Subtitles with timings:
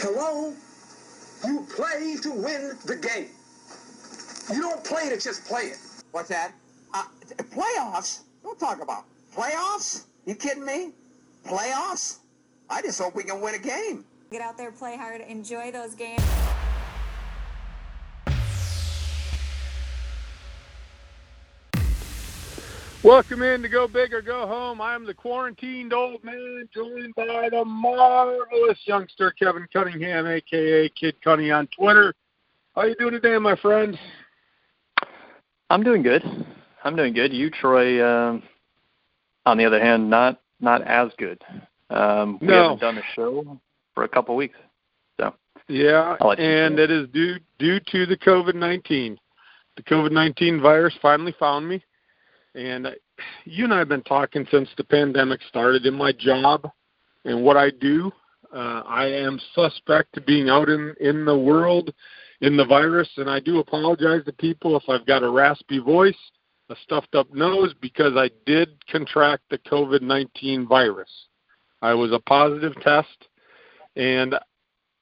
[0.00, 0.54] Hello?
[1.44, 3.28] You play to win the game.
[4.52, 5.78] You don't play to just play it.
[6.12, 6.52] What's that?
[6.94, 7.04] Uh,
[7.50, 8.22] playoffs?
[8.42, 9.04] Don't talk about
[9.36, 10.04] playoffs.
[10.24, 10.92] You kidding me?
[11.46, 12.18] Playoffs?
[12.70, 14.04] I just hope we can win a game.
[14.30, 16.22] Get out there, play hard, enjoy those games.
[23.08, 24.82] Welcome in to Go Big or Go Home.
[24.82, 31.50] I'm the quarantined old man, joined by the marvelous youngster Kevin Cunningham, aka Kid Cunny
[31.50, 32.12] on Twitter.
[32.74, 33.98] How are you doing today, my friend?
[35.70, 36.22] I'm doing good.
[36.84, 37.32] I'm doing good.
[37.32, 38.42] You, Troy, um,
[39.46, 41.42] on the other hand, not not as good.
[41.88, 42.62] Um, we No.
[42.62, 43.58] haven't done a show
[43.94, 44.58] for a couple weeks.
[45.18, 45.32] So
[45.66, 49.18] Yeah, I'll let you and it is due due to the COVID nineteen.
[49.78, 51.82] The COVID nineteen virus finally found me,
[52.58, 52.88] and
[53.44, 55.86] you and I have been talking since the pandemic started.
[55.86, 56.68] In my job
[57.24, 58.10] and what I do,
[58.54, 61.94] uh, I am suspect to being out in in the world
[62.40, 66.18] in the virus, and I do apologize to people if I've got a raspy voice,
[66.68, 71.10] a stuffed up nose, because I did contract the COVID nineteen virus.
[71.80, 73.28] I was a positive test,
[73.96, 74.34] and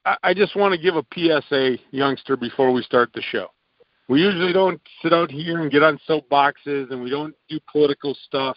[0.04, 3.48] I I just want to give a PSA, youngster, before we start the show.
[4.08, 8.16] We usually don't sit out here and get on soapboxes, and we don't do political
[8.26, 8.56] stuff.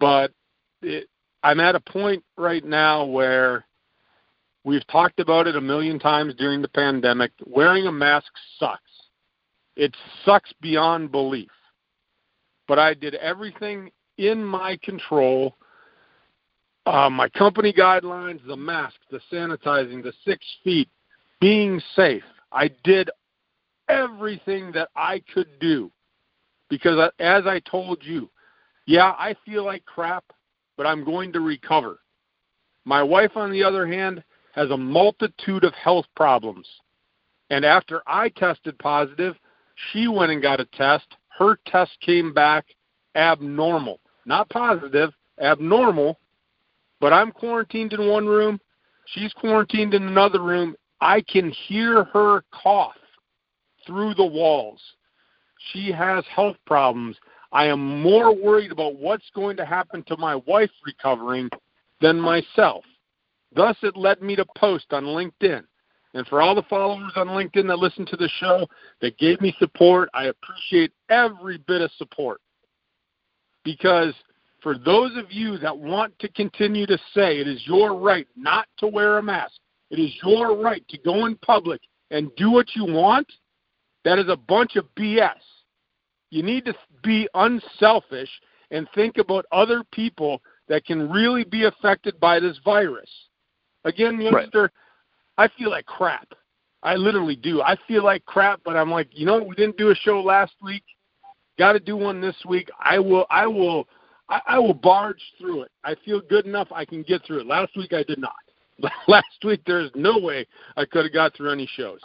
[0.00, 0.32] But
[0.82, 1.08] it,
[1.42, 3.66] I'm at a point right now where
[4.64, 7.32] we've talked about it a million times during the pandemic.
[7.46, 8.80] Wearing a mask sucks.
[9.76, 9.94] It
[10.24, 11.50] sucks beyond belief.
[12.66, 15.56] But I did everything in my control
[16.86, 20.88] uh, my company guidelines, the mask, the sanitizing, the six feet,
[21.40, 22.24] being safe.
[22.52, 23.10] I did
[23.88, 25.90] everything that I could do
[26.70, 28.30] because, as I told you,
[28.86, 30.24] yeah, I feel like crap,
[30.76, 32.00] but I'm going to recover.
[32.84, 34.22] My wife, on the other hand,
[34.54, 36.68] has a multitude of health problems.
[37.50, 39.36] And after I tested positive,
[39.92, 41.06] she went and got a test.
[41.38, 42.66] Her test came back
[43.16, 44.00] abnormal.
[44.26, 46.18] Not positive, abnormal
[47.04, 48.58] but I'm quarantined in one room.
[49.08, 50.74] She's quarantined in another room.
[51.02, 52.96] I can hear her cough
[53.86, 54.80] through the walls.
[55.72, 57.16] She has health problems.
[57.52, 61.48] I am more worried about what's going to happen to my wife recovering
[62.00, 62.84] than myself.
[63.54, 65.62] Thus, it led me to post on LinkedIn.
[66.14, 68.66] And for all the followers on LinkedIn that listen to the show,
[69.00, 72.40] that gave me support, I appreciate every bit of support.
[73.64, 74.14] Because
[74.62, 78.66] for those of you that want to continue to say it is your right not
[78.78, 79.54] to wear a mask,
[79.90, 81.80] it is your right to go in public
[82.10, 83.26] and do what you want,
[84.04, 85.40] that is a bunch of BS.
[86.30, 88.30] You need to be unselfish
[88.70, 93.10] and think about other people that can really be affected by this virus.
[93.84, 94.70] Again, youngster,
[95.36, 96.28] I feel like crap.
[96.82, 97.62] I literally do.
[97.62, 100.52] I feel like crap, but I'm like, you know, we didn't do a show last
[100.62, 100.84] week.
[101.58, 102.68] Got to do one this week.
[102.78, 103.26] I will.
[103.30, 103.86] I will.
[104.28, 105.70] I, I will barge through it.
[105.84, 107.46] I feel good enough I can get through it.
[107.46, 108.32] Last week I did not.
[109.08, 112.00] Last week there's no way I could have got through any shows.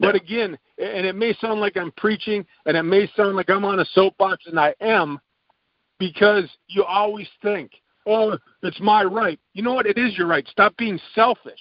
[0.00, 3.64] But again, and it may sound like I'm preaching and it may sound like I'm
[3.64, 5.18] on a soapbox and I am
[5.98, 7.72] because you always think,
[8.06, 9.40] oh, it's my right.
[9.54, 9.86] You know what?
[9.86, 10.46] It is your right.
[10.48, 11.60] Stop being selfish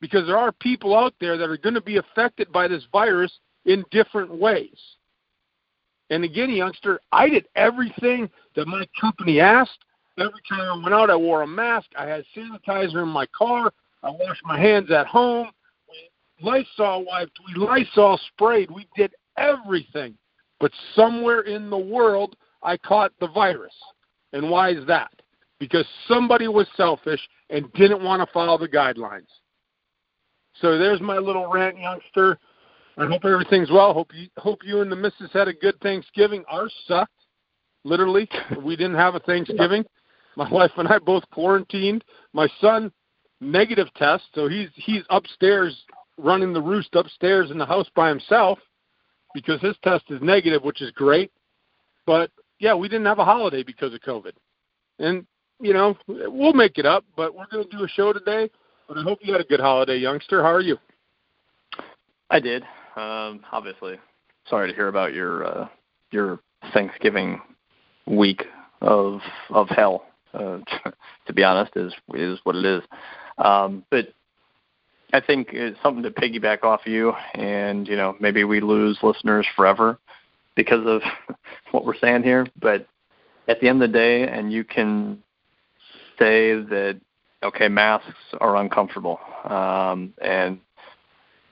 [0.00, 3.32] because there are people out there that are going to be affected by this virus
[3.66, 4.78] in different ways.
[6.10, 9.78] And again, youngster, I did everything that my company asked.
[10.18, 11.88] Every time I went out, I wore a mask.
[11.98, 13.72] I had sanitizer in my car.
[14.02, 15.48] I washed my hands at home.
[16.44, 17.38] Lysol wiped.
[17.46, 18.70] We Lysol sprayed.
[18.70, 20.16] We did everything.
[20.60, 23.74] But somewhere in the world, I caught the virus.
[24.32, 25.10] And why is that?
[25.58, 27.20] Because somebody was selfish
[27.50, 29.28] and didn't want to follow the guidelines.
[30.60, 32.38] So there's my little rant, youngster.
[32.96, 33.92] I hope everything's well.
[33.92, 36.44] Hope you hope you and the missus had a good Thanksgiving.
[36.48, 37.10] Ours sucked.
[37.82, 38.28] Literally,
[38.62, 39.84] we didn't have a Thanksgiving.
[40.36, 42.04] My wife and I both quarantined.
[42.32, 42.92] My son
[43.40, 45.76] negative test, so he's he's upstairs
[46.18, 48.58] running the roost upstairs in the house by himself.
[49.34, 51.32] because his test is negative, which is great.
[52.06, 52.30] But
[52.60, 54.32] yeah, we didn't have a holiday because of COVID,
[54.98, 55.26] and
[55.60, 57.04] you know we'll make it up.
[57.16, 58.50] But we're going to do a show today.
[58.86, 60.42] But I hope you had a good holiday, youngster.
[60.42, 60.76] How are you?
[62.30, 62.62] I did.
[62.96, 63.98] Um, obviously,
[64.48, 65.68] sorry to hear about your uh,
[66.10, 66.38] your
[66.72, 67.40] Thanksgiving
[68.06, 68.44] week
[68.80, 69.20] of
[69.50, 70.06] of hell.
[70.32, 70.58] Uh,
[71.26, 72.82] to be honest, is is what it is.
[73.38, 74.12] Um, but
[75.12, 79.46] I think it's something to piggyback off you, and you know maybe we lose listeners
[79.54, 79.98] forever
[80.54, 81.02] because of
[81.70, 82.46] what we're saying here.
[82.60, 82.86] But
[83.48, 85.22] at the end of the day, and you can
[86.18, 87.00] say that
[87.42, 88.08] okay, masks
[88.40, 90.58] are uncomfortable, um, and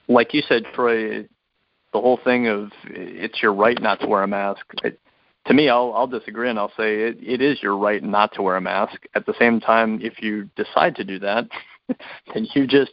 [0.07, 4.27] like you said, Troy, the whole thing of it's your right not to wear a
[4.27, 4.65] mask.
[4.83, 4.99] It,
[5.45, 8.41] to me, I'll I'll disagree and I'll say it, it is your right not to
[8.41, 9.05] wear a mask.
[9.15, 11.47] At the same time, if you decide to do that,
[12.33, 12.91] then you just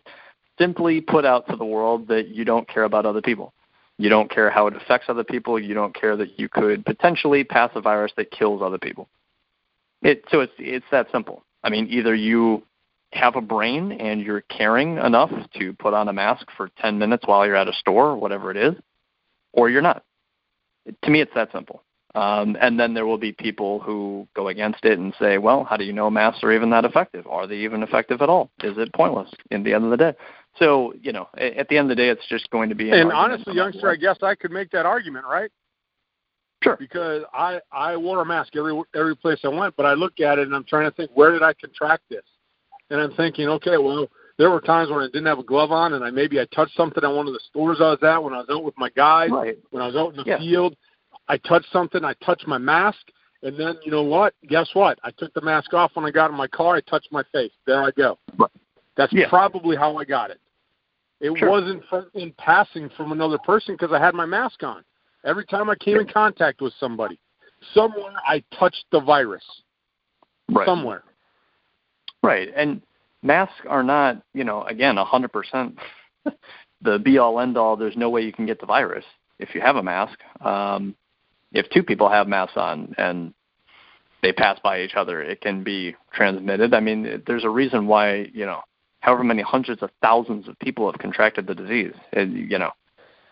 [0.61, 3.53] simply put out to the world that you don't care about other people.
[3.99, 5.59] You don't care how it affects other people.
[5.59, 9.09] You don't care that you could potentially pass a virus that kills other people.
[10.03, 11.45] It so it's it's that simple.
[11.63, 12.63] I mean, either you
[13.13, 17.27] have a brain and you're caring enough to put on a mask for 10 minutes
[17.27, 18.75] while you're at a store or whatever it is,
[19.53, 20.05] or you're not.
[21.03, 21.83] To me, it's that simple.
[22.15, 25.77] Um, and then there will be people who go against it and say, well, how
[25.77, 27.27] do you know masks are even that effective?
[27.29, 28.51] Are they even effective at all?
[28.65, 30.15] Is it pointless in the end of the day?
[30.59, 32.91] So, you know, at the end of the day, it's just going to be.
[32.91, 35.51] and honestly, youngster, I guess I could make that argument, right?
[36.63, 36.77] Sure.
[36.77, 40.39] Because I I wore a mask every every place I went, but I look at
[40.39, 42.25] it and I'm trying to think where did I contract this,
[42.91, 45.95] and I'm thinking, okay, well, there were times when I didn't have a glove on,
[45.95, 48.35] and I maybe I touched something at one of the stores I was at when
[48.35, 49.57] I was out with my guys, right.
[49.71, 50.39] when I was out in the yeah.
[50.39, 50.77] field.
[51.29, 52.05] I touched something.
[52.05, 53.07] I touched my mask,
[53.43, 54.35] and then you know what?
[54.47, 54.99] Guess what?
[55.03, 56.77] I took the mask off when I got in my car.
[56.77, 57.53] I touched my face.
[57.67, 58.19] There I go.
[58.37, 58.51] Right.
[59.01, 59.31] That's yeah.
[59.31, 60.39] probably how I got it.
[61.23, 61.49] It sure.
[61.49, 61.83] wasn't
[62.13, 64.85] in passing from another person because I had my mask on.
[65.25, 67.19] Every time I came in contact with somebody,
[67.73, 69.43] somewhere I touched the virus.
[70.51, 70.67] Right.
[70.67, 71.03] Somewhere.
[72.23, 72.51] Right.
[72.55, 72.83] And
[73.23, 75.79] masks are not, you know, again, a 100%
[76.83, 77.79] the be all end all.
[77.79, 79.07] There's no way you can get the virus
[79.39, 80.19] if you have a mask.
[80.43, 80.95] Um,
[81.53, 83.33] if two people have masks on and
[84.23, 86.75] they pass by each other, it can be transmitted.
[86.75, 88.61] I mean, there's a reason why, you know,
[89.01, 91.95] however many hundreds of thousands of people have contracted the disease.
[92.13, 92.71] It, you know,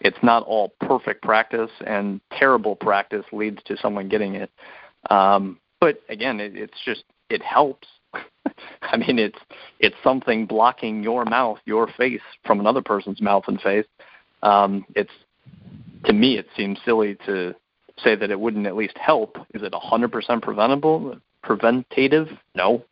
[0.00, 4.50] it's not all perfect practice, and terrible practice leads to someone getting it.
[5.10, 7.88] Um, but again, it, it's just it helps.
[8.82, 9.38] I mean, it's
[9.80, 13.86] it's something blocking your mouth, your face from another person's mouth and face.
[14.42, 15.10] Um, it's
[16.04, 17.54] to me, it seems silly to
[18.02, 19.36] say that it wouldn't at least help.
[19.54, 21.16] Is it 100% preventable?
[21.42, 22.28] Preventative?
[22.54, 22.84] No.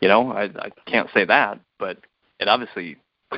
[0.00, 1.98] You know, I, I can't say that, but
[2.40, 2.96] it obviously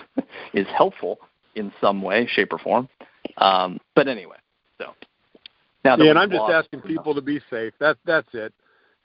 [0.55, 1.19] is helpful
[1.55, 2.89] in some way, shape, or form.
[3.37, 4.37] Um, but anyway,
[4.79, 4.95] so
[5.85, 7.75] now yeah, and I'm just asking people to be safe.
[7.81, 8.53] That that's it.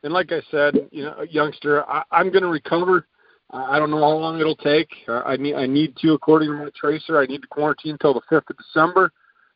[0.04, 3.08] And like I said, you know, youngster, I, I'm going to recover.
[3.50, 4.90] I don't know how long it'll take.
[5.08, 8.14] Uh, I need I need to, according to my tracer, I need to quarantine until
[8.14, 9.12] the fifth of December.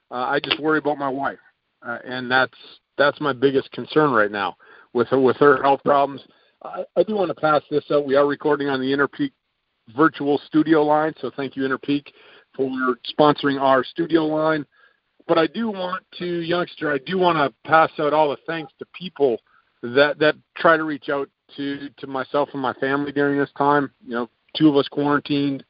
[0.09, 1.39] Uh, I just worry about my wife,
[1.85, 2.57] uh, and that's
[2.97, 4.55] that's my biggest concern right now
[4.93, 6.21] with her with her health problems.
[6.63, 8.05] I, I do want to pass this out.
[8.05, 9.31] We are recording on the Interpeak
[9.95, 12.07] virtual studio line, so thank you Interpeak
[12.55, 12.69] for
[13.17, 14.65] sponsoring our studio line.
[15.27, 18.73] But I do want to, youngster, I do want to pass out all the thanks
[18.79, 19.37] to people
[19.81, 23.91] that that try to reach out to to myself and my family during this time.
[24.05, 25.63] You know, two of us quarantined,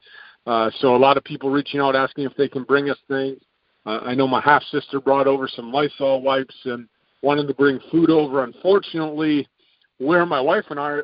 [0.46, 3.40] uh, so a lot of people reaching out asking if they can bring us things.
[3.86, 6.88] Uh, I know my half sister brought over some Lysol wipes and
[7.22, 8.44] wanted to bring food over.
[8.44, 9.48] Unfortunately,
[9.98, 11.00] where my wife and I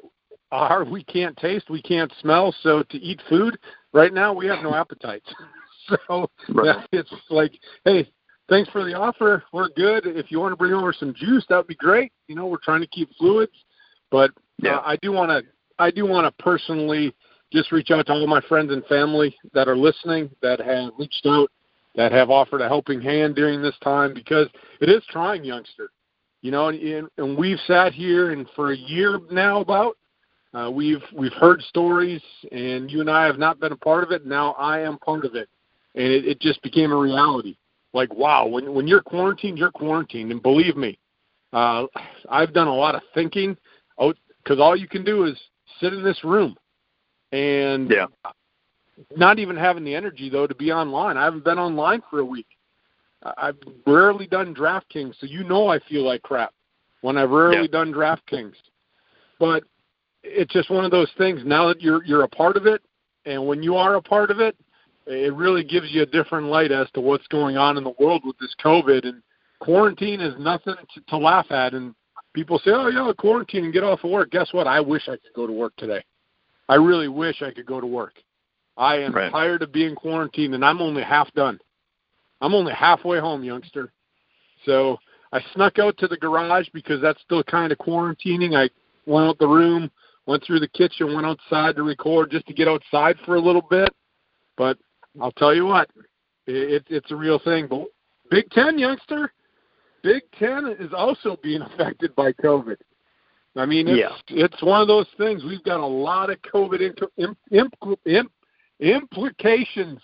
[0.51, 2.55] are, we can't taste, we can't smell.
[2.61, 3.57] So to eat food
[3.93, 5.23] right now, we have no appetite.
[6.07, 6.87] so right.
[6.91, 7.53] it's like,
[7.85, 8.09] hey,
[8.49, 9.43] thanks for the offer.
[9.53, 10.05] We're good.
[10.05, 12.11] If you want to bring over some juice, that would be great.
[12.27, 13.53] You know, we're trying to keep fluids,
[14.11, 14.77] but yeah.
[14.77, 15.43] uh, I do want to,
[15.79, 17.13] I do want to personally
[17.51, 21.25] just reach out to all my friends and family that are listening that have reached
[21.25, 21.49] out
[21.95, 24.47] that have offered a helping hand during this time because
[24.79, 25.89] it is trying, youngster.
[26.41, 29.97] You know, and, and we've sat here and for a year now about
[30.53, 34.11] uh, we've we've heard stories, and you and I have not been a part of
[34.11, 34.25] it.
[34.25, 35.49] Now I am part of it,
[35.95, 37.57] and it, it just became a reality.
[37.93, 40.97] Like wow, when when you're quarantined, you're quarantined, and believe me,
[41.53, 41.85] uh,
[42.29, 43.57] I've done a lot of thinking.
[43.97, 44.13] Oh,
[44.43, 45.39] because all you can do is
[45.79, 46.55] sit in this room,
[47.31, 48.07] and yeah
[49.15, 51.17] not even having the energy though to be online.
[51.17, 52.47] I haven't been online for a week.
[53.37, 56.53] I've rarely done DraftKings, so you know I feel like crap
[57.01, 57.67] when I've rarely yeah.
[57.71, 58.53] done DraftKings.
[59.39, 59.63] But
[60.29, 61.41] it's just one of those things.
[61.45, 62.81] Now that you're you're a part of it,
[63.25, 64.55] and when you are a part of it,
[65.05, 68.23] it really gives you a different light as to what's going on in the world
[68.25, 69.05] with this COVID.
[69.05, 69.21] And
[69.59, 71.95] quarantine is nothing to, to laugh at, and
[72.33, 74.67] people say, "Oh, yeah, quarantine and get off of work." Guess what?
[74.67, 76.03] I wish I could go to work today.
[76.69, 78.13] I really wish I could go to work.
[78.75, 79.31] I am Right.
[79.31, 81.59] tired of being quarantined, and I'm only half done.
[82.41, 83.91] I'm only halfway home, youngster.
[84.65, 84.99] So
[85.31, 88.55] I snuck out to the garage because that's still kind of quarantining.
[88.55, 88.69] I
[89.05, 89.89] went out the room,
[90.27, 93.61] went through the kitchen, went outside to record just to get outside for a little
[93.63, 93.89] bit.
[94.57, 94.77] But
[95.19, 95.89] I'll tell you what,
[96.45, 97.67] it, it, it's a real thing.
[97.67, 97.85] But
[98.29, 99.31] Big Ten, youngster,
[100.03, 102.77] Big Ten is also being affected by COVID.
[103.55, 104.45] I mean, it's Yeah.
[104.45, 105.43] it's one of those things.
[105.43, 108.31] We've got a lot of COVID imp, imp, imp,
[108.79, 109.99] implications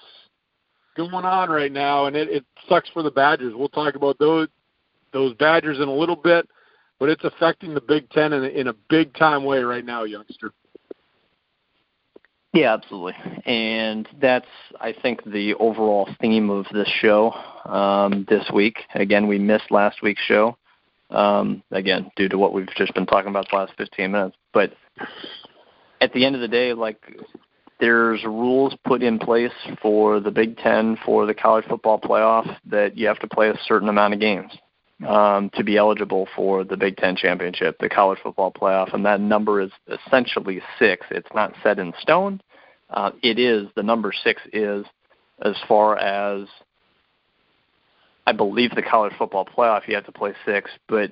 [0.96, 3.54] going on right now, and it, it sucks for the Badgers.
[3.56, 4.48] We'll talk about those
[5.12, 6.48] those Badgers in a little bit,
[7.04, 10.06] but it's affecting the Big Ten in a, in a big time way right now,
[10.06, 10.54] youngster.
[12.54, 13.16] Yeah, absolutely.
[13.46, 14.48] And that's,
[14.80, 17.34] I think, the overall theme of this show
[17.66, 18.78] um, this week.
[18.96, 20.58] Again, we missed last week's show,
[21.10, 24.38] um, again, due to what we've just been talking about the last 15 minutes.
[24.54, 24.72] But
[26.00, 27.02] at the end of the day, like,
[27.82, 32.98] there's rules put in place for the Big Ten, for the college football playoff, that
[32.98, 34.54] you have to play a certain amount of games
[35.08, 39.20] um, to be eligible for the Big Ten championship, the college football playoff, and that
[39.20, 41.06] number is essentially six.
[41.12, 42.42] It's not set in stone.
[42.90, 44.86] Uh, it is the number six is
[45.44, 46.48] as far as
[48.26, 49.88] I believe the college football playoff.
[49.88, 51.12] You have to play six, but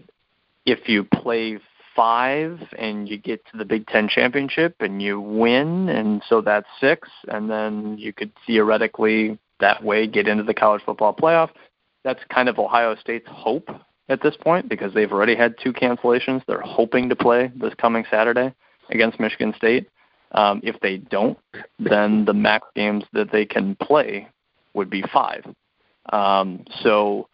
[0.66, 1.60] if you play
[1.96, 6.68] five and you get to the Big Ten championship and you win, and so that's
[6.80, 11.50] six, and then you could theoretically that way get into the college football playoff
[12.04, 13.70] that's kind of Ohio State's hope
[14.10, 16.42] at this point because they've already had two cancellations.
[16.48, 18.54] They're hoping to play this coming Saturday
[18.90, 19.90] against Michigan State.
[20.34, 21.38] Um, if they don't,
[21.80, 24.28] then the max games that they can play
[24.74, 25.46] would be five.
[26.12, 27.28] Um, so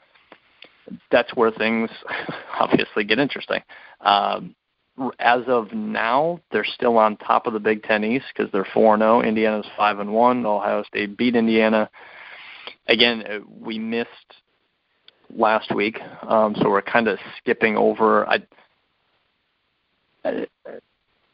[1.11, 1.89] that's where things
[2.59, 3.61] obviously get interesting.
[4.01, 4.55] Um,
[5.19, 8.97] as of now, they're still on top of the Big Ten East because they're four
[8.97, 9.21] zero.
[9.21, 10.45] Indiana's five and one.
[10.45, 11.89] Ohio State beat Indiana.
[12.87, 14.09] Again, we missed
[15.35, 18.27] last week, um, so we're kind of skipping over.
[18.27, 18.39] I,
[20.25, 20.45] uh,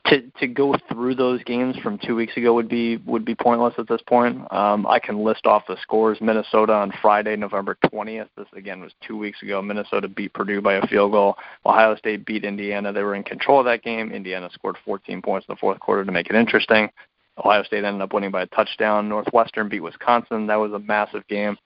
[0.05, 3.73] to to go through those games from two weeks ago would be would be pointless
[3.77, 4.39] at this point.
[4.51, 6.19] Um, I can list off the scores.
[6.19, 8.27] Minnesota on Friday, November 20th.
[8.38, 9.62] This again was two weeks ago.
[9.62, 11.38] Minnesota beat Purdue by a field goal.
[11.65, 12.91] Ohio State beat Indiana.
[12.91, 14.12] They were in control of that game.
[14.12, 16.89] Indiana scored 14 points in the fourth quarter to make it interesting.
[17.38, 19.09] Ohio State ended up winning by a touchdown.
[19.09, 20.47] Northwestern beat Wisconsin.
[20.47, 21.57] That was a massive game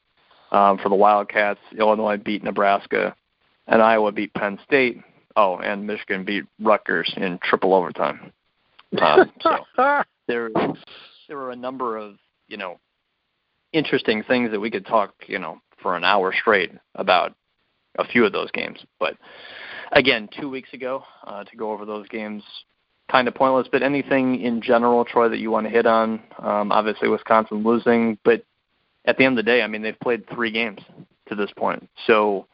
[0.52, 1.60] um, for the Wildcats.
[1.78, 3.16] Illinois beat Nebraska,
[3.68, 5.02] and Iowa beat Penn State.
[5.36, 8.32] Oh, and Michigan beat Rutgers in triple overtime.
[9.00, 9.58] Um, so
[10.28, 10.50] there,
[11.28, 12.16] there were a number of
[12.48, 12.80] you know
[13.74, 17.36] interesting things that we could talk you know for an hour straight about
[17.98, 18.80] a few of those games.
[19.00, 19.16] But
[19.92, 22.44] again, two weeks ago uh, to go over those games,
[23.12, 23.68] kind of pointless.
[23.72, 26.22] But anything in general, Troy, that you want to hit on?
[26.40, 28.44] Um, obviously, Wisconsin losing, but
[29.08, 30.82] at the end of the day, I mean, they've played three games
[31.30, 31.90] to this point.
[32.06, 32.46] So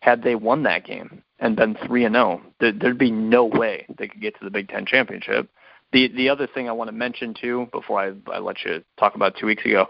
[0.00, 3.86] had they won that game and been three and zero, there, there'd be no way
[3.98, 5.48] they could get to the Big Ten championship.
[5.92, 9.14] The the other thing I want to mention too, before I, I let you talk
[9.14, 9.86] about two weeks ago,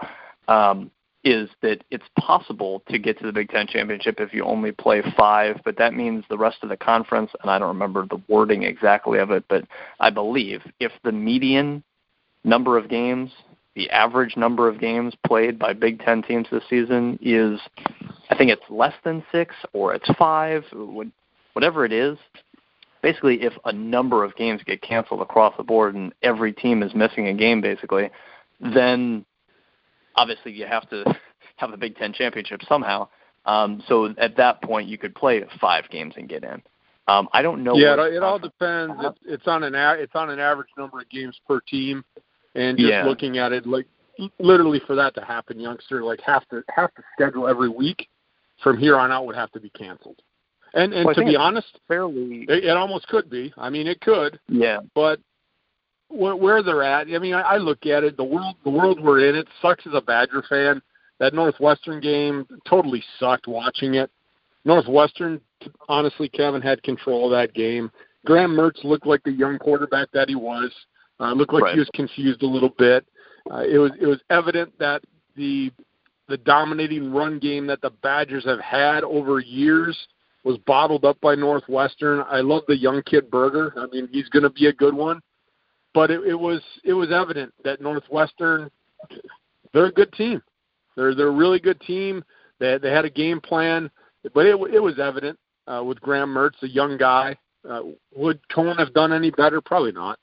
[0.49, 0.91] um,
[1.25, 5.03] is that it's possible to get to the Big Ten championship if you only play
[5.17, 8.65] five, but that means the rest of the conference, and I don't remember the wording
[8.65, 9.65] exactly of it, but
[10.01, 11.83] I believe if the median
[12.45, 13.31] number of games
[13.75, 17.59] the average number of games played by Big Ten teams this season is,
[18.31, 20.65] I think it's less than six or it's five,
[21.55, 22.19] whatever it is.
[23.03, 26.95] Basically, if a number of games get canceled across the board and every team is
[26.95, 28.11] missing a game, basically,
[28.61, 29.25] then
[30.15, 31.05] obviously you have to
[31.57, 33.09] have a Big Ten championship somehow.
[33.45, 36.63] Um, so at that point, you could play five games and get in.
[37.09, 37.75] Um, I don't know.
[37.75, 38.95] Yeah, what it, it all depends.
[39.01, 42.05] It's, it's on an a, it's on an average number of games per team,
[42.55, 43.07] and just Yeah.
[43.07, 43.87] looking at it, like
[44.39, 48.09] literally for that to happen, youngster, like have to have to schedule every week
[48.63, 50.21] from here on out would have to be canceled.
[50.75, 52.45] And and Well, to be honest, fairly.
[52.49, 53.53] it, it almost could be.
[53.57, 54.81] I mean, it could, Yeah.
[54.95, 55.21] but
[56.09, 58.17] where, where they're at, I mean, I, I look at it.
[58.17, 60.83] The world, the world we're in, it sucks as a Badger fan.
[61.19, 64.11] That Northwestern game totally sucked watching it.
[64.65, 65.41] Northwestern,
[65.89, 67.91] honestly, Kevin had control of that game.
[68.27, 70.71] Graham Mertz looked like the young quarterback that he was.
[71.21, 71.75] Uh, looked like Right.
[71.75, 73.07] he was confused a little bit.
[73.51, 75.03] Uh, it was it was evident that
[75.37, 75.73] the
[76.29, 79.97] the dominating run game that the Badgers have had over years
[80.45, 82.25] was bottled up by Northwestern.
[82.29, 83.73] I love the young kid Berger.
[83.77, 85.21] I mean, he's going to be a good one.
[85.95, 88.71] But it, it was it was evident that Northwestern
[89.73, 90.43] they're a good team.
[90.97, 92.25] They're they're a really good team.
[92.59, 93.91] They they had a game plan.
[94.35, 97.37] but it it was evident uh, with Graham Mertz, a young guy.
[97.69, 97.83] Uh,
[98.17, 99.61] would Coan have done any better?
[99.61, 100.19] Probably not.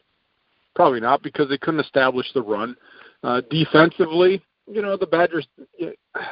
[0.75, 2.75] Probably not because they couldn't establish the run.
[3.23, 5.47] Uh, defensively, you know, the Badgers,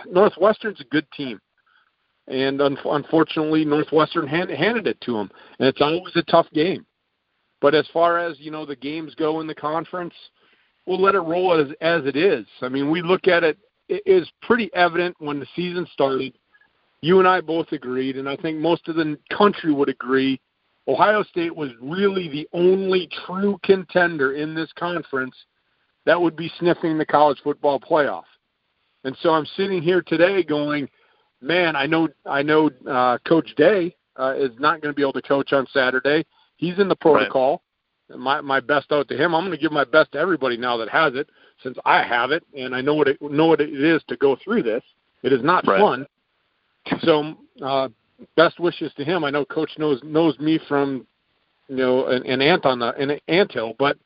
[0.10, 1.40] Northwestern's a good team.
[2.28, 5.32] And un- unfortunately, Northwestern hand- handed it to them.
[5.60, 6.86] And it's always a tough game.
[7.62, 10.14] But as far as, you know, the games go in the conference,
[10.86, 12.46] we'll let it roll as, as it is.
[12.62, 13.58] I mean, we look at it,
[13.90, 16.38] it is pretty evident when the season started.
[17.02, 20.40] You and I both agreed, and I think most of the country would agree
[20.88, 25.36] Ohio State was really the only true contender in this conference
[26.06, 28.24] that would be sniffing the college football playoff.
[29.04, 30.88] And so I'm sitting here today going,
[31.42, 35.14] man, I know I know uh, Coach Day uh, is not going to be able
[35.14, 36.26] to coach on Saturday.
[36.56, 37.62] He's in the protocol.
[38.10, 38.20] Right.
[38.20, 39.36] My my best out to him.
[39.36, 41.30] I'm going to give my best to everybody now that has it,
[41.62, 44.38] since I have it and I know what it know what it is to go
[44.42, 44.84] through this.
[45.24, 45.80] It is not right.
[45.80, 46.08] fun.
[47.02, 47.90] So uh,
[48.36, 49.24] best wishes to him.
[49.24, 51.06] I know Coach knows knows me from
[51.68, 53.98] you know an, an ant on the an ant hill, but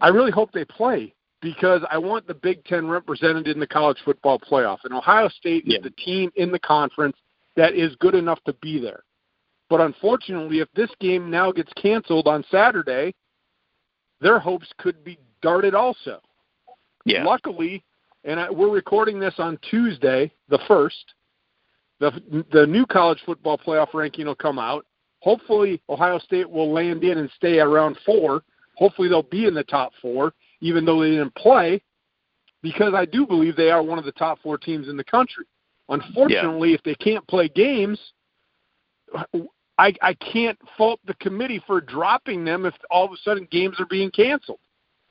[0.00, 3.98] I really hope they play because I want the Big Ten represented in the college
[4.04, 4.78] football playoff.
[4.84, 5.78] And Ohio State yeah.
[5.78, 7.16] is the team in the conference
[7.56, 9.04] that is good enough to be there.
[9.68, 13.14] But unfortunately, if this game now gets canceled on Saturday,
[14.20, 16.20] their hopes could be darted also.
[17.04, 17.24] Yeah.
[17.24, 17.84] Luckily,
[18.24, 21.14] and I, we're recording this on Tuesday, the first.
[22.00, 24.84] The the new college football playoff ranking will come out.
[25.20, 28.42] Hopefully, Ohio State will land in and stay around four.
[28.76, 31.80] Hopefully, they'll be in the top four, even though they didn't play,
[32.62, 35.46] because I do believe they are one of the top four teams in the country.
[35.88, 36.74] Unfortunately, yeah.
[36.74, 37.98] if they can't play games,
[39.78, 43.78] I I can't fault the committee for dropping them if all of a sudden games
[43.80, 44.60] are being canceled.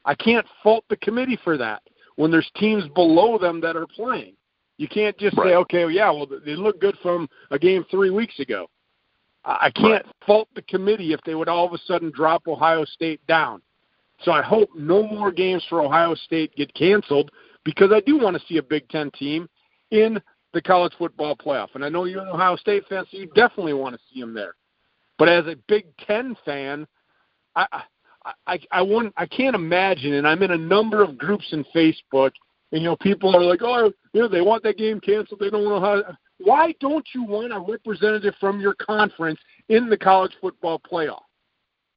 [0.06, 1.82] I can't fault the committee for that
[2.16, 4.36] when there's teams below them that are playing.
[4.77, 5.50] You can't just right.
[5.50, 8.68] say, okay, well, yeah, well, they look good from a game three weeks ago.
[9.46, 10.15] I can't right.
[10.25, 13.62] fault the committee if they would all of a sudden drop Ohio State down.
[14.21, 17.30] So I hope no more games for Ohio State get canceled
[17.65, 19.50] because I do want to see a Big Ten team
[19.91, 20.21] in
[20.54, 21.69] the college football playoff.
[21.76, 24.34] And I know you're an Ohio State fan, so you definitely want to see them
[24.34, 24.56] there.
[25.17, 26.88] But as a Big Ten fan,
[27.56, 27.84] I
[28.45, 32.32] I I want I can't imagine, and I'm in a number of groups in Facebook
[32.74, 35.40] and you know people are like, oh, you know, they want that game canceled.
[35.40, 36.02] They don't know how.
[36.40, 41.22] Why don't you want a representative from your conference in the college football playoff?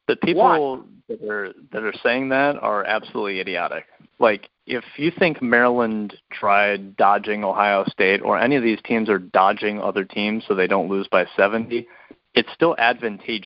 [0.06, 0.82] The people Why?
[1.08, 3.86] that are that are saying that are absolutely idiotic.
[4.18, 9.18] Like if you think Maryland tried dodging Ohio State or any of these teams are
[9.18, 11.88] dodging other teams so they don't lose by 70,
[12.34, 13.45] it's still advantageous.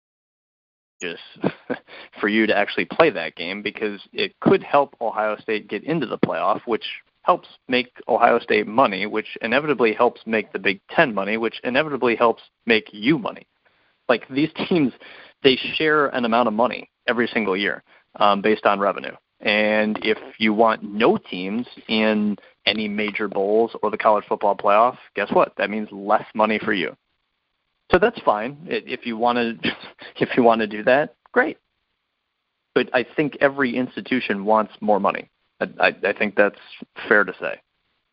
[2.19, 6.05] for you to actually play that game because it could help Ohio State get into
[6.05, 6.85] the playoff, which
[7.23, 12.15] helps make Ohio State money, which inevitably helps make the Big Ten money, which inevitably
[12.15, 13.47] helps make you money.
[14.09, 14.93] Like these teams,
[15.43, 17.83] they share an amount of money every single year
[18.19, 19.15] um, based on revenue.
[19.39, 22.37] And if you want no teams in
[22.67, 25.53] any major bowls or the college football playoff, guess what?
[25.57, 26.95] That means less money for you.
[27.91, 29.71] So that's fine if you want to
[30.17, 31.57] if you want to do that, great.
[32.73, 35.29] But I think every institution wants more money.
[35.79, 36.59] I, I think that's
[37.07, 37.61] fair to say.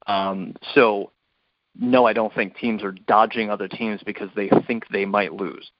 [0.06, 1.12] Um, so
[1.78, 5.70] no, I don't think teams are dodging other teams because they think they might lose.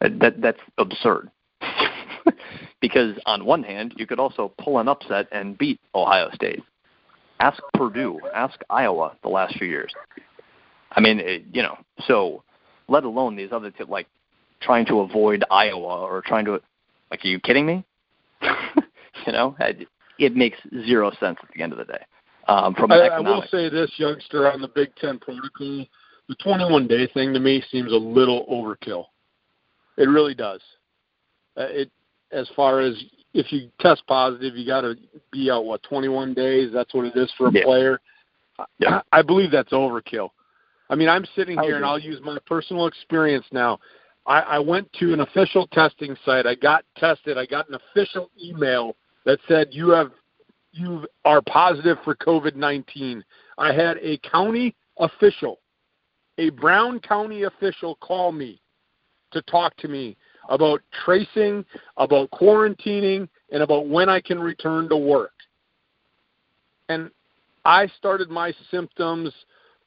[0.00, 1.30] That that's absurd.
[2.80, 6.62] because on one hand, you could also pull an upset and beat Ohio State.
[7.40, 9.92] Ask Purdue, ask Iowa the last few years.
[10.92, 12.44] I mean, it, you know, so
[12.88, 14.06] let alone these other two, like
[14.60, 16.60] trying to avoid Iowa or trying to,
[17.10, 17.84] like, are you kidding me?
[18.42, 19.56] you know,
[20.18, 22.04] it makes zero sense at the end of the day.
[22.46, 25.86] Um, from I, I will say this, youngster, on the Big Ten protocol,
[26.28, 29.06] the 21 day thing to me seems a little overkill.
[29.96, 30.60] It really does.
[31.56, 31.90] Uh, it
[32.32, 32.94] as far as
[33.32, 34.96] if you test positive, you got to
[35.30, 36.70] be out what 21 days.
[36.72, 37.64] That's what it is for a yeah.
[37.64, 38.00] player.
[38.78, 39.00] Yeah.
[39.12, 40.30] I, I believe that's overkill.
[40.94, 43.80] I mean, I'm sitting here and I'll use my personal experience now.
[44.26, 46.46] I, I went to an official testing site.
[46.46, 47.36] I got tested.
[47.36, 48.94] I got an official email
[49.26, 50.12] that said you have
[50.70, 53.24] you are positive for COVID-19.
[53.58, 55.58] I had a county official
[56.38, 58.60] a Brown County official call me
[59.32, 60.16] to talk to me
[60.48, 61.64] about tracing,
[61.96, 65.32] about quarantining, and about when I can return to work.
[66.88, 67.10] And
[67.64, 69.32] I started my symptoms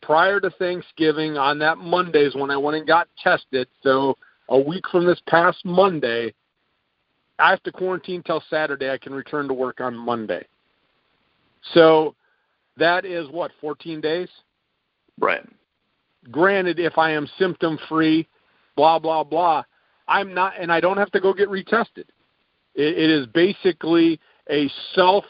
[0.01, 3.67] prior to Thanksgiving on that Mondays when I went and got tested.
[3.81, 4.15] So
[4.49, 6.33] a week from this past Monday,
[7.39, 8.89] I have to quarantine till Saturday.
[8.89, 10.45] I can return to work on Monday.
[11.73, 12.15] So
[12.77, 14.29] that is what 14 days.
[15.19, 15.47] Right.
[16.31, 18.27] Granted, if I am symptom free,
[18.75, 19.63] blah blah blah,
[20.07, 22.05] I'm not, and I don't have to go get retested.
[22.75, 25.25] it, it is basically a self,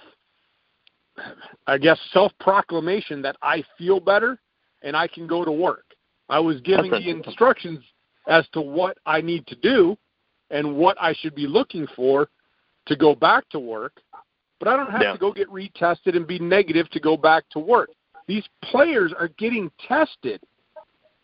[1.66, 4.40] I guess, self proclamation that I feel better
[4.88, 5.84] and I can go to work.
[6.30, 7.84] I was giving the instructions
[8.28, 9.98] as to what I need to do
[10.50, 12.30] and what I should be looking for
[12.86, 14.02] to go back to work,
[14.60, 15.12] but I don't have Yeah.
[15.12, 17.90] to go get retested and be negative to go back to work.
[18.28, 20.42] These players are getting tested.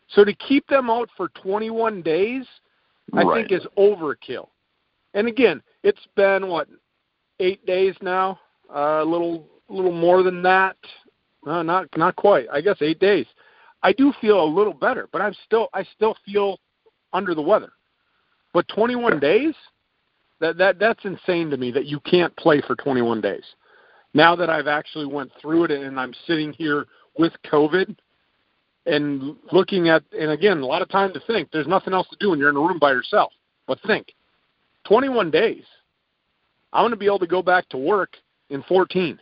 [0.10, 2.46] So to keep them out for 21 days,
[3.14, 3.48] I Right.
[3.48, 4.50] think is overkill.
[5.14, 6.68] And again, it's been what
[7.40, 10.76] eight days now, uh, a little little more than that.
[11.46, 12.48] Uh, not not quite.
[12.52, 13.28] I guess eight days.
[13.84, 16.60] I do feel a little better, but I'm still I still feel
[17.12, 17.74] under the weather.
[18.54, 19.54] But 21 days,
[20.40, 23.44] that that that's insane to me that you can't play for 21 days.
[24.14, 26.86] Now that I've actually went through it and I'm sitting here
[27.18, 27.96] with COVID
[28.86, 31.50] and looking at and again a lot of time to think.
[31.52, 33.34] There's nothing else to do when you're in a room by yourself.
[33.68, 34.14] But think,
[34.86, 35.64] 21 days.
[36.72, 38.16] I'm going to be able to go back to work
[38.50, 39.20] in 14,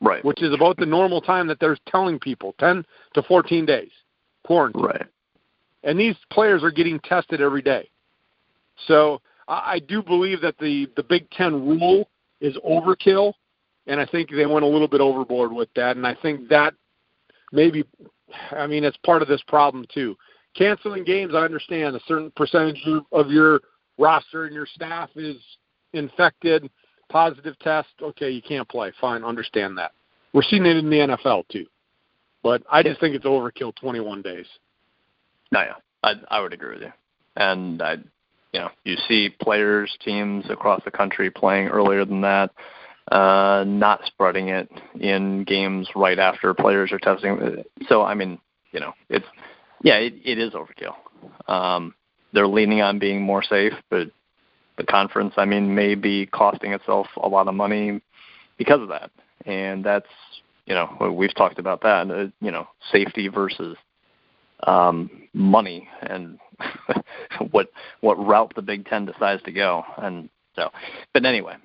[0.00, 0.24] Right.
[0.24, 2.84] which is about the normal time that they're telling people 10
[3.14, 3.90] to 14 days
[4.44, 4.82] quarantine.
[4.82, 5.06] Right.
[5.82, 7.88] And these players are getting tested every day.
[8.86, 12.08] So I, I do believe that the the Big Ten rule
[12.40, 13.34] is overkill,
[13.86, 15.96] and I think they went a little bit overboard with that.
[15.96, 16.74] And I think that
[17.52, 17.84] maybe,
[18.52, 20.16] I mean, it's part of this problem too.
[20.56, 23.60] Canceling games, I understand a certain percentage of- of your
[23.98, 25.36] roster and your staff is
[25.92, 26.68] infected,
[27.10, 27.88] positive test.
[28.00, 28.92] Okay, you can't play.
[29.00, 29.92] Fine, understand that.
[30.32, 31.66] We're seeing it in the NFL too,
[32.42, 33.74] but I just think it's overkill.
[33.76, 34.46] 21 days.
[35.52, 36.92] No, yeah, I I would agree with you.
[37.36, 37.96] And I,
[38.52, 42.50] you know, you see players, teams across the country playing earlier than that,
[43.10, 47.64] uh, not spreading it in games right after players are testing.
[47.88, 48.38] So I mean,
[48.72, 49.26] you know, it's
[49.82, 50.94] yeah, it, it is overkill.
[51.52, 51.94] Um,
[52.32, 54.08] they're leaning on being more safe, but
[54.80, 58.00] the conference, I mean, may be costing itself a lot of money
[58.56, 59.10] because of that.
[59.46, 60.08] And that's,
[60.66, 62.10] you know, we've talked about that.
[62.10, 63.76] Uh, you know, safety versus
[64.66, 66.38] um, money and
[67.50, 69.84] what what route the Big Ten decides to go.
[69.96, 70.70] And so,
[71.12, 71.56] but anyway,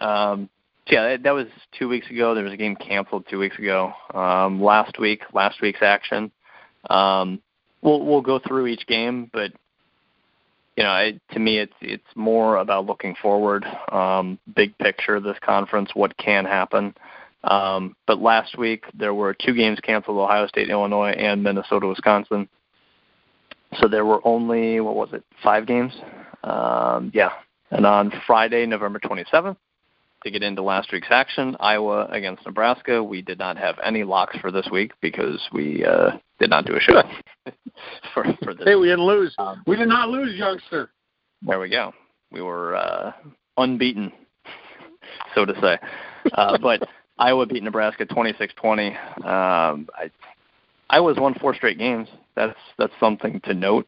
[0.00, 0.48] um,
[0.88, 1.46] so yeah, that, that was
[1.78, 2.34] two weeks ago.
[2.34, 3.92] There was a game canceled two weeks ago.
[4.12, 6.32] Um, last week, last week's action.
[6.88, 7.40] Um,
[7.82, 9.52] we'll we'll go through each game, but
[10.80, 15.20] you know, it, to me, it's it's more about looking forward, um, big picture.
[15.20, 16.94] This conference, what can happen.
[17.44, 22.48] Um, but last week there were two games canceled: Ohio State, Illinois, and Minnesota, Wisconsin.
[23.78, 25.92] So there were only what was it, five games?
[26.44, 27.32] Um, yeah.
[27.70, 29.56] And on Friday, November 27th,
[30.22, 33.02] to get into last week's action, Iowa against Nebraska.
[33.02, 36.76] We did not have any locks for this week because we uh, did not do
[36.76, 37.02] a show
[38.14, 38.64] for for this.
[38.64, 39.34] Hey, we didn't lose.
[39.38, 40.90] Um, we did not lose, youngster.
[41.42, 41.92] There we go.
[42.30, 43.12] We were uh,
[43.56, 44.12] unbeaten,
[45.34, 45.78] so to say.
[46.32, 46.86] Uh, but
[47.18, 49.24] Iowa beat Nebraska 26-20.
[49.24, 50.10] Um, I,
[50.90, 52.08] Iowa's won four straight games.
[52.36, 53.86] That's that's something to note.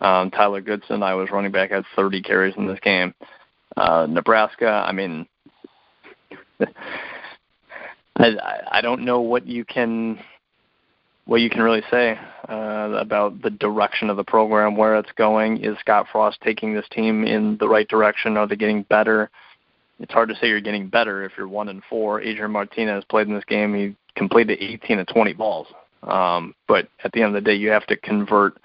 [0.00, 3.14] Um, Tyler Goodson, Iowa's running back, had 30 carries in this game.
[3.76, 5.26] Uh, Nebraska, I mean,
[8.16, 8.36] I
[8.70, 10.18] I- don't know what you can
[11.26, 12.18] what you can really say
[12.48, 15.62] uh, about the direction of the program, where it's going.
[15.64, 18.36] Is Scott Frost taking this team in the right direction?
[18.36, 19.30] Are they getting better?
[20.00, 22.20] It's hard to say you're getting better if you're one and four.
[22.20, 23.74] Adrian Martinez played in this game.
[23.74, 25.68] He completed 18 of 20 balls.
[26.02, 28.56] Um, but at the end of the day, you have to convert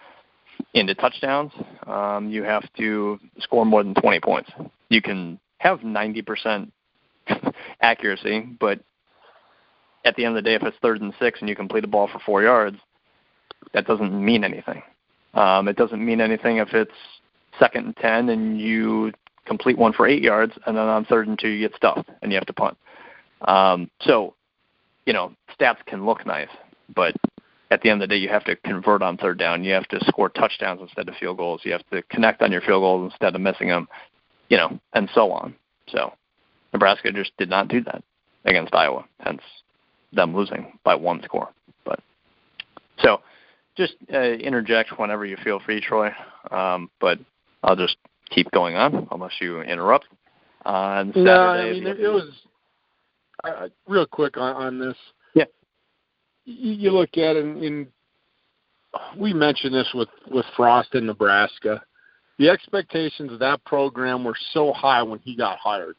[0.73, 1.51] into touchdowns.
[1.86, 4.49] Um, you have to score more than 20 points.
[4.89, 6.71] You can have 90%
[7.81, 8.79] accuracy, but
[10.03, 11.88] at the end of the day, if it's third and six and you complete a
[11.88, 12.77] ball for four yards,
[13.73, 14.81] that doesn't mean anything.
[15.33, 16.91] Um, it doesn't mean anything if it's
[17.59, 19.11] second and ten and you
[19.45, 22.31] complete one for eight yards, and then on third and two you get stuffed and
[22.31, 22.77] you have to punt.
[23.41, 24.33] Um, so,
[25.05, 26.49] you know, stats can look nice,
[26.95, 27.15] but
[27.71, 29.63] at the end of the day, you have to convert on third down.
[29.63, 31.61] You have to score touchdowns instead of field goals.
[31.63, 33.88] You have to connect on your field goals instead of missing them,
[34.49, 35.55] you know, and so on.
[35.88, 36.13] So,
[36.75, 38.03] Nebraska just did not do that
[38.43, 39.41] against Iowa, hence
[40.11, 41.49] them losing by one score.
[41.85, 42.01] But
[42.99, 43.21] so
[43.77, 46.09] just uh, interject whenever you feel free, Troy.
[46.51, 47.17] Um, but
[47.63, 47.95] I'll just
[48.29, 50.07] keep going on unless you interrupt.
[50.65, 52.29] On Saturday, no, I mean it, it was
[53.45, 54.97] uh, real quick on, on this.
[55.33, 55.45] Yeah,
[56.43, 57.88] you, you look at it, and, and
[59.17, 61.81] we mentioned this with with Frost in Nebraska.
[62.38, 65.95] The expectations of that program were so high when he got hired.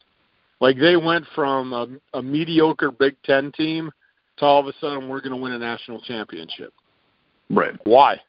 [0.59, 3.91] Like they went from a, a mediocre Big Ten team
[4.37, 6.73] to all of a sudden we're going to win a national championship.
[7.49, 7.73] Right.
[7.83, 8.19] Why?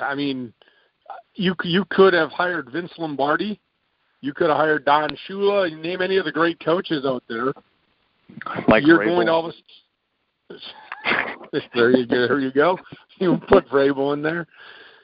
[0.00, 0.52] I mean,
[1.34, 3.60] you you could have hired Vince Lombardi,
[4.20, 5.70] you could have hired Don Shula.
[5.70, 7.52] You name any of the great coaches out there.
[8.66, 9.06] Like you're Vrabel.
[9.06, 9.52] going to all
[10.50, 10.60] this.
[11.74, 12.26] there you go.
[12.26, 12.78] There you go.
[13.18, 14.46] You put Vrabel in there.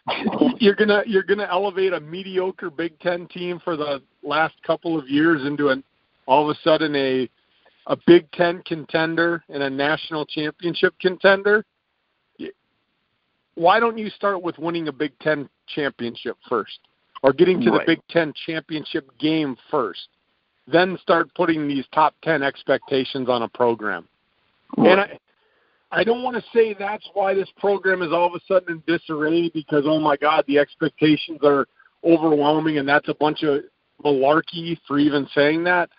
[0.58, 5.08] You're gonna you're gonna elevate a mediocre Big Ten team for the last couple of
[5.08, 5.84] years into an
[6.26, 7.28] all of a sudden a
[7.86, 11.64] a Big Ten contender and a national championship contender.
[13.54, 16.80] Why don't you start with winning a Big Ten championship first,
[17.22, 17.86] or getting to Right.
[17.86, 20.08] the Big Ten championship game first?
[20.66, 24.08] Then start putting these top ten expectations on a program.
[24.78, 25.18] And I,
[25.94, 28.98] I don't want to say that's why this program is all of a sudden in
[28.98, 31.66] disarray because oh my God, the expectations are
[32.02, 33.60] overwhelming, and that's a bunch of
[34.02, 35.90] malarkey for even saying that.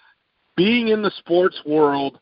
[0.58, 2.20] Being in the sports world,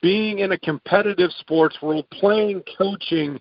[0.00, 3.40] being in a competitive sports world, playing, coaching,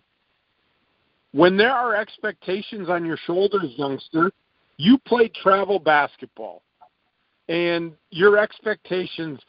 [1.33, 4.31] when there are expectations on your shoulders, youngster,
[4.77, 6.63] you played travel basketball,
[7.47, 9.39] and your expectations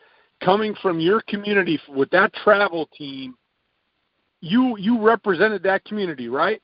[0.45, 3.35] coming from your community with that travel team,
[4.41, 6.63] you you represented that community, right?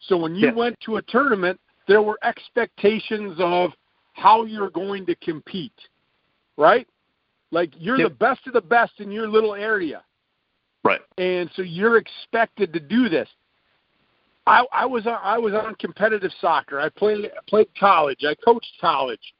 [0.00, 3.70] So when you went to a tournament, there were expectations of
[4.12, 5.78] how you're going to compete,
[6.56, 6.86] right?
[7.50, 8.10] Like you're Yep.
[8.10, 10.02] the best of the best in your little area
[10.84, 11.00] Right.
[11.18, 13.28] and so you're expected to do this.
[14.46, 16.78] I, I was on, I was on competitive soccer.
[16.78, 18.20] I played played college.
[18.22, 19.34] I coached college.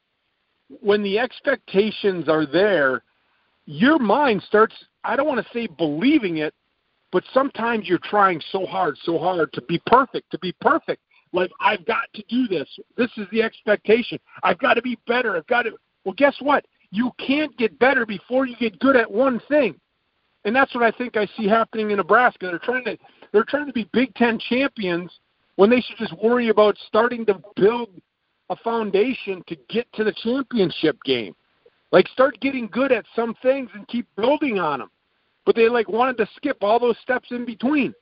[0.81, 3.03] When the expectations are there,
[3.67, 4.75] your mind starts.
[5.05, 6.53] I don't want to say believing it,
[7.13, 11.03] but sometimes you're trying so hard, so hard to be perfect, to be perfect.
[11.33, 12.69] Like I've got to do this.
[12.97, 14.19] This is the expectation.
[14.43, 15.37] I've got to be better.
[15.37, 15.73] I've got to.
[16.05, 16.67] Well, guess what?
[16.91, 19.79] You can't get better before you get good at one thing
[20.47, 22.47] and that's what I think I see happening in Nebraska.
[22.47, 22.97] They're trying to
[23.33, 25.11] they're trying to be Big Ten champions
[25.57, 27.91] when they should just worry about starting to build
[28.49, 31.35] a foundation to get to the championship game.
[31.91, 34.91] Like start getting good at some things and keep building on them.
[35.47, 37.95] But they like wanted to skip all those steps in between.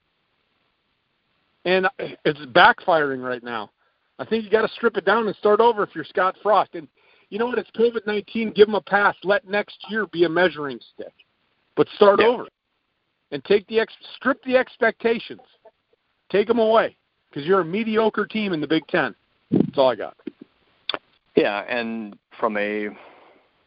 [1.64, 3.70] And it's backfiring right now.
[4.18, 6.74] I think you got to strip it down and start over if you're Scott Frost.
[6.74, 6.88] And
[7.30, 7.58] you know what?
[7.58, 8.50] It's COVID nineteen.
[8.50, 9.14] Give them a pass.
[9.22, 11.12] Let next year be a measuring stick
[11.76, 12.28] but start Yeah.
[12.28, 12.48] over
[13.30, 15.40] and take the ex- strip the expectations,
[16.30, 16.96] take them away
[17.28, 19.14] because you're a mediocre team in the Big Ten.
[19.50, 20.16] That's all I got.
[21.34, 22.90] Yeah, and from a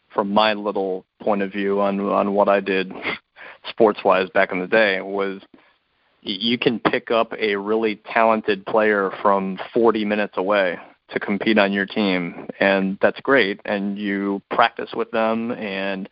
[0.10, 2.94] from my little point of view on on what I did
[3.70, 5.42] sports wise back in the day was
[6.22, 10.78] you can pick up a really talented player from 40 minutes away
[11.10, 16.10] to compete on your team and that's great and you practice with them and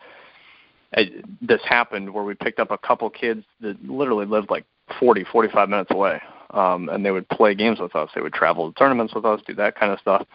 [0.95, 1.03] uh,
[1.41, 4.65] this happened where we picked up a couple kids that literally lived like
[4.99, 8.71] 40 45 minutes away um and they would play games with us they would travel
[8.71, 10.25] to tournaments with us do that kind of stuff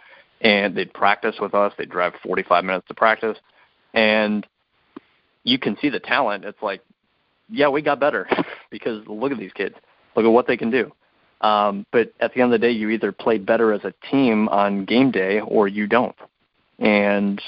[0.40, 1.72] and they'd practice with us.
[1.76, 3.36] They'd drive 45 minutes to practice,
[3.94, 4.46] and
[5.44, 6.44] you can see the talent.
[6.44, 6.82] It's like,
[7.50, 8.28] yeah, we got better
[8.70, 9.74] because look at these kids.
[10.16, 10.92] Look at what they can do.
[11.40, 14.48] Um, but at the end of the day, you either play better as a team
[14.48, 16.16] on game day or you don't.
[16.78, 17.40] And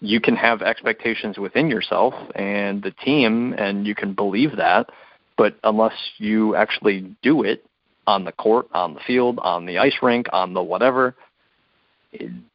[0.00, 4.90] you can have expectations within yourself and the team, and you can believe that.
[5.36, 7.64] But unless you actually do it
[8.06, 11.14] on the court, on the field, on the ice rink, on the whatever,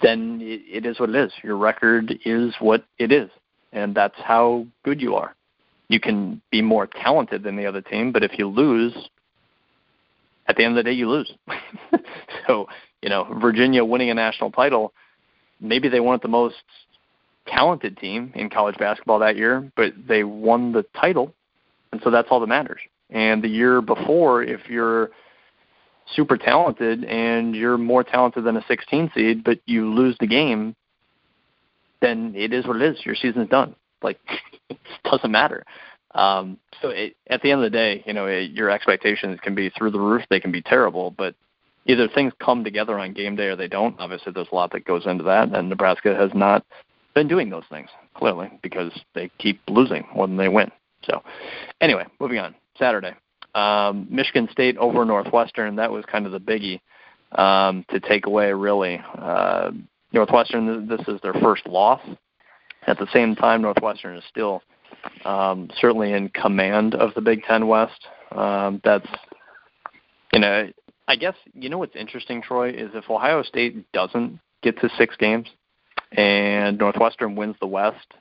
[0.02, 1.32] then it, is what it is.
[1.42, 3.30] Your record is what it is,
[3.72, 5.34] and that's how good you are.
[5.90, 8.94] You can be more talented than the other team, but if you lose,
[10.48, 11.32] at the end of the day, you lose.
[12.48, 12.68] so,
[13.02, 14.94] you know, Virginia winning a national title,
[15.62, 16.56] maybe they weren't the most
[17.48, 21.34] talented team in college basketball that year, but they won the title,
[21.92, 22.82] and so that's all that matters.
[23.10, 25.12] And the year before, if you're
[26.16, 30.76] super talented and you're more talented than a 16 seed, but you lose the game,
[32.02, 33.06] then it is what it is.
[33.06, 33.76] Your season's done.
[34.02, 34.20] Like
[34.70, 35.64] it doesn't matter.
[36.14, 39.56] Um, so it, at the end of the day, you know, it, your expectations can
[39.56, 40.24] be through the roof.
[40.30, 41.36] They can be terrible, but
[41.86, 44.00] either things come together on game day or they don't.
[44.00, 46.66] Obviously, there's a lot that goes into that, and Nebraska has not
[47.14, 50.72] been doing those things clearly because they keep losing more than they win.
[51.04, 51.24] So,
[51.82, 52.56] anyway, moving on.
[52.78, 53.14] Saturday.
[53.56, 56.80] Um, Michigan State over Northwestern, that was kind of the biggie
[57.40, 59.02] um, to take away, really.
[59.18, 59.72] Uh,
[60.14, 62.02] Northwestern, this is their first loss.
[62.88, 64.64] At the same time, Northwestern is still
[65.26, 68.08] um, certainly in command of the Big Ten West.
[68.32, 69.08] Um, that's,
[70.34, 70.70] you know,
[71.08, 75.16] I guess, you know what's interesting, Troy, is if Ohio State doesn't get to six
[75.18, 75.48] games
[76.12, 78.14] and Northwestern wins the West,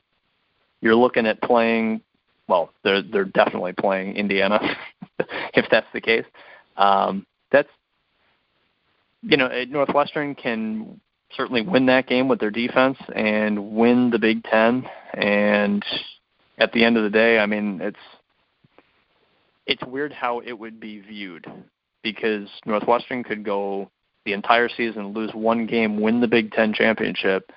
[0.81, 2.01] you're looking at playing
[2.47, 4.59] well, they're they're definitely playing Indiana
[5.53, 6.25] if that's the case.
[6.77, 7.69] Um, that's
[9.21, 10.99] you know Northwestern can
[11.35, 14.87] certainly win that game with their defense and win the Big Ten.
[15.13, 15.83] And
[16.57, 17.97] at the end of the day, I mean it's
[19.65, 21.45] it's weird how it would be viewed
[22.01, 23.89] because Northwestern could go
[24.25, 27.51] the entire season, lose one game, win the Big Ten championship,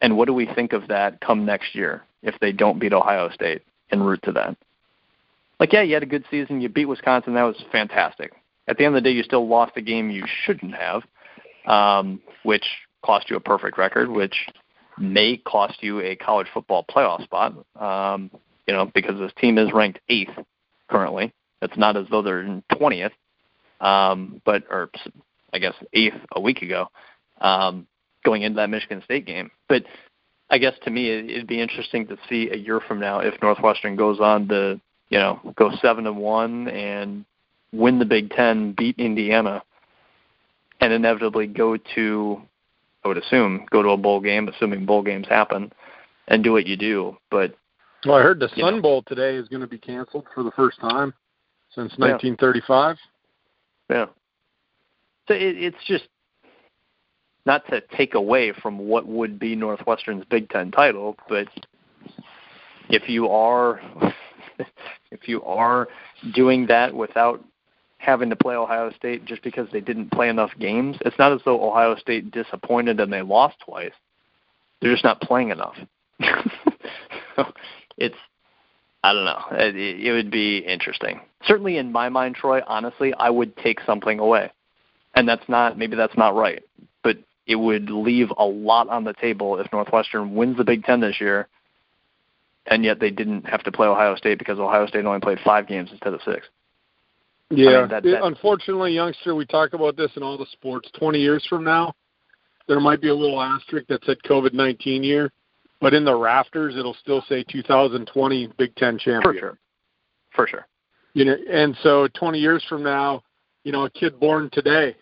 [0.00, 3.28] and what do we think of that come next year if they don't beat Ohio
[3.30, 3.62] State?
[3.92, 4.56] en route to that.
[5.60, 6.60] Like, yeah, you had a good season.
[6.60, 7.34] You beat Wisconsin.
[7.34, 8.32] That was fantastic.
[8.66, 11.02] At the end of the day, you still lost a game you shouldn't have,
[11.66, 12.64] um, which
[13.02, 14.34] cost you a perfect record, which
[14.98, 17.54] may cost you a college football playoff spot.
[17.76, 18.30] Um,
[18.66, 20.38] you know, because this team is ranked eighth
[20.88, 21.32] currently.
[21.60, 23.12] It's not as though they're in twentieth,
[23.80, 24.90] um, but or
[25.52, 26.88] I guess eighth a week ago,
[27.40, 27.86] um,
[28.24, 29.50] going into that Michigan State game.
[29.68, 29.84] But
[30.50, 33.96] I guess to me it'd be interesting to see a year from now if Northwestern
[33.96, 37.24] goes on to you know go seven and one and
[37.72, 39.62] win the Big Ten, beat Indiana,
[40.80, 42.42] and inevitably go to
[43.04, 45.72] I would assume go to a bowl game, assuming bowl games happen,
[46.28, 47.16] and do what you do.
[47.30, 47.54] But
[48.04, 48.82] well, I heard the Sun know.
[48.82, 51.12] Bowl today is going to be canceled for the first time
[51.70, 52.96] since 1935.
[53.90, 54.06] Yeah.
[55.28, 56.04] So it, it's just
[57.44, 61.48] not to take away from what would be Northwestern's Big Ten title, but
[62.88, 63.80] if you are
[65.10, 65.88] if you are
[66.34, 67.42] doing that without
[68.02, 71.40] having to play Ohio State just because they didn't play enough games, it's not as
[71.44, 73.92] though Ohio State disappointed and they lost twice.
[74.80, 75.76] They're just not playing enough.
[77.96, 78.16] it's
[79.04, 79.42] I don't know.
[79.52, 81.20] It, it would be interesting.
[81.44, 84.50] Certainly in my mind, Troy, honestly, I would take something away.
[85.14, 86.62] And that's not maybe that's not right.
[87.04, 91.00] But it would leave a lot on the table if Northwestern wins the Big Ten
[91.00, 91.46] this year,
[92.66, 95.68] and yet they didn't have to play Ohio State because Ohio State only played five
[95.68, 96.48] games instead of six.
[97.54, 100.88] Yeah, I mean, that, that, unfortunately, youngster, we talk about this in all the sports.
[100.98, 101.94] Twenty years from now,
[102.66, 105.30] there might be a little asterisk that said COVID nineteen year,
[105.80, 109.22] but in the rafters, it'll still say 2020 Big Ten champion.
[109.22, 109.58] For sure,
[110.34, 110.66] for sure.
[111.14, 113.22] You know, and so 20 years from now,
[113.64, 114.96] you know, a kid born today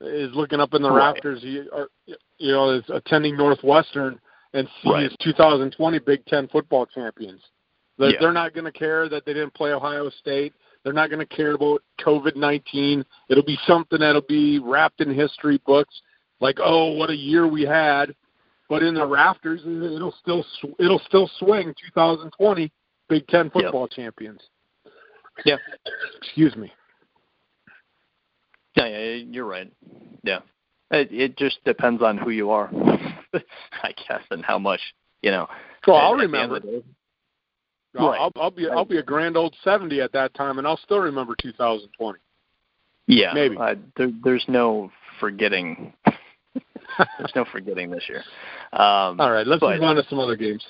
[0.00, 1.12] is looking up in the right.
[1.12, 4.18] rafters, you, are, you know, is attending Northwestern
[4.54, 5.16] and sees right.
[5.22, 7.40] 2020 Big Ten football champions.
[7.98, 8.16] They're, yeah.
[8.20, 10.54] they're not going to care that they didn't play Ohio State.
[10.82, 13.04] They're not going to care about COVID 19.
[13.28, 16.00] It'll be something that'll be wrapped in history books,
[16.40, 18.14] like, oh, what a year we had.
[18.68, 20.44] But in the rafters, it'll still
[20.78, 22.72] it'll still swing 2020
[23.08, 23.90] Big Ten football yep.
[23.90, 24.40] champions.
[25.44, 25.56] Yeah.
[26.22, 26.72] Excuse me.
[28.76, 29.70] Yeah, yeah, you're right.
[30.22, 30.40] Yeah,
[30.90, 32.70] it, it just depends on who you are,
[33.34, 34.80] I guess, and how much
[35.22, 35.48] you know.
[35.86, 36.60] Well, I'll remember.
[36.60, 36.82] Day,
[37.94, 38.20] right.
[38.20, 41.00] I'll, I'll be I'll be a grand old seventy at that time, and I'll still
[41.00, 42.18] remember 2020.
[43.06, 43.56] Yeah, maybe.
[43.56, 45.92] Uh, there, there's no forgetting.
[46.04, 48.22] there's no forgetting this year.
[48.72, 50.64] Um, All right, let's but, move on to some other games.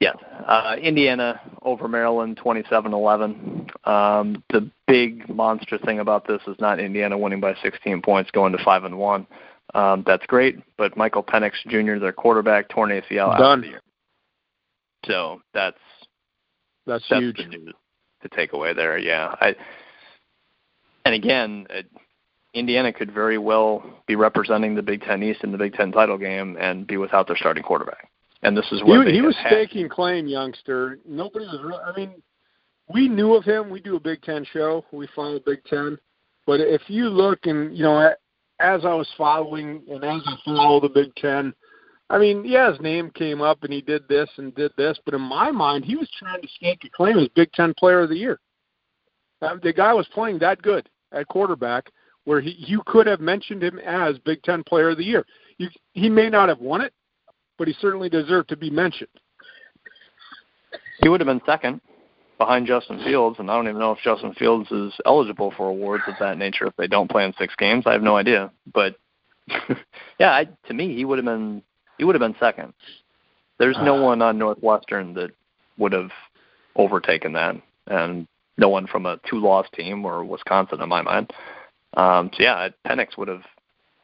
[0.00, 0.14] Yeah,
[0.48, 3.86] uh, Indiana over Maryland, 27-11.
[3.86, 8.50] Um, the big monster thing about this is not Indiana winning by 16 points, going
[8.50, 9.28] to five and one.
[9.74, 13.42] Um, that's great, but Michael Penix Jr., their quarterback, torn ACL Done.
[13.42, 13.80] out of the year.
[15.06, 15.78] So that's
[16.86, 17.74] that's, that's huge the news
[18.22, 18.98] to take away there.
[18.98, 19.54] Yeah, I,
[21.04, 21.86] and again, it,
[22.54, 26.18] Indiana could very well be representing the Big Ten East in the Big Ten title
[26.18, 29.88] game and be without their starting quarterback and this is what he, he was staking
[29.88, 30.98] claim, youngster.
[31.06, 31.60] Nobody was.
[31.62, 32.22] Really, I mean,
[32.92, 33.70] we knew of him.
[33.70, 34.84] We do a Big Ten show.
[34.92, 35.98] We follow Big Ten.
[36.46, 38.12] But if you look and you know,
[38.58, 41.54] as I was following and as I follow the Big Ten,
[42.12, 45.14] I mean, yeah, his name came up and he did this and did this, but
[45.14, 48.10] in my mind, he was trying to stake a claim as Big Ten Player of
[48.10, 48.38] the Year.
[49.40, 51.88] Uh, the guy was playing that good at quarterback,
[52.24, 55.24] where he you could have mentioned him as Big Ten Player of the Year.
[55.56, 56.92] You, he may not have won it,
[57.56, 59.08] but he certainly deserved to be mentioned.
[61.02, 61.80] He would have been second
[62.36, 66.04] behind Justin Fields, and I don't even know if Justin Fields is eligible for awards
[66.06, 67.84] of that nature if they don't play in six games.
[67.86, 68.96] I have no idea, but
[70.20, 71.62] yeah, I, to me, he would have been
[71.98, 72.72] he would have been second.
[73.58, 75.30] There's no one on Northwestern that
[75.78, 76.10] would have
[76.74, 78.26] overtaken that, and
[78.58, 81.32] no one from a two-loss team or Wisconsin in my mind.
[81.94, 83.42] Um, so yeah, Penix would have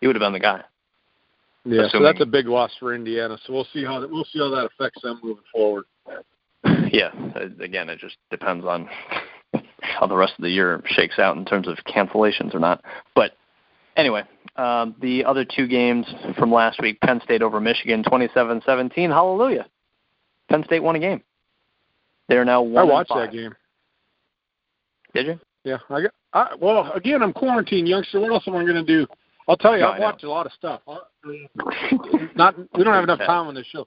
[0.01, 0.63] he would have been the guy.
[1.65, 3.39] Yeah, Assuming- so that's a big loss for Indiana.
[3.45, 5.85] So we'll see how that, we'll see how that affects them moving forward.
[6.93, 8.89] yeah, uh, again, it just depends on
[9.83, 12.83] how the rest of the year shakes out in terms of cancellations or not.
[13.15, 13.33] But
[13.99, 14.23] anyway,
[14.57, 16.07] um, the other two games
[16.39, 19.09] from last week: Penn State over Michigan, 27-17.
[19.09, 19.67] Hallelujah!
[20.49, 21.23] Penn State won a game.
[22.29, 22.89] They are now one.
[22.89, 23.55] I watched that game.
[25.15, 25.41] Did you?
[25.65, 26.11] Yeah, I got.
[26.33, 28.21] I, well, again, I'm quarantined, youngster.
[28.21, 29.07] What else am I going to do?
[29.49, 30.83] I'll tell you, No, I I've watched a lot of stuff.
[32.37, 33.87] Not we don't have enough time on this show.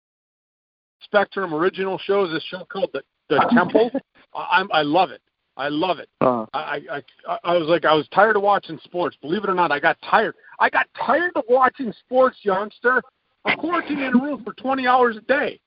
[1.03, 2.31] Spectrum original shows.
[2.31, 3.91] This show called the the Temple.
[4.33, 5.21] I, I'm I love it.
[5.57, 6.09] I love it.
[6.21, 9.17] Uh, I, I I I was like I was tired of watching sports.
[9.21, 10.35] Believe it or not, I got tired.
[10.59, 13.01] I got tired of watching sports, youngster.
[13.45, 15.59] I'm quarantined in a room for 20 hours a day,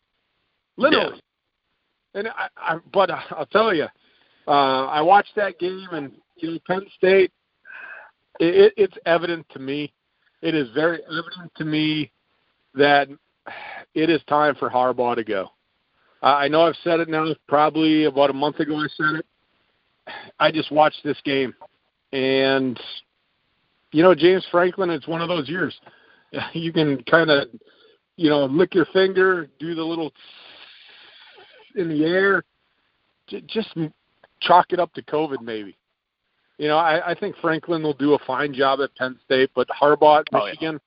[0.76, 1.20] literally.
[2.14, 3.86] And I, I but uh, I'll tell you,
[4.46, 7.32] uh, I watched that game, and you know Penn State.
[8.40, 9.92] It, it, it's evident to me.
[10.42, 12.10] It is very evident to me
[12.74, 13.08] that
[13.94, 15.50] it is time for Harbaugh to go.
[16.22, 17.26] I know I've said it now.
[17.48, 19.26] Probably about a month ago, I said it.
[20.38, 21.54] I just watched this game,
[22.12, 22.78] and
[23.92, 24.90] you know James Franklin.
[24.90, 25.78] It's one of those years.
[26.52, 27.46] You can kind of,
[28.16, 30.12] you know, lick your finger, do the little
[31.76, 32.42] in the air,
[33.46, 33.68] just
[34.40, 35.76] chalk it up to COVID, maybe.
[36.58, 39.68] You know, I, I think Franklin will do a fine job at Penn State, but
[39.68, 40.44] Harbaugh at Oh, yeah.
[40.46, 40.80] Michigan,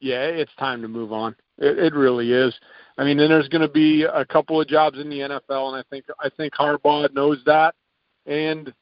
[0.00, 1.34] yeah, it's time to move on.
[1.58, 2.54] It, it really is.
[2.96, 5.76] I mean, then there's going to be a couple of jobs in the NFL, and
[5.76, 7.74] I think I think Harbaugh knows that.
[8.26, 8.72] And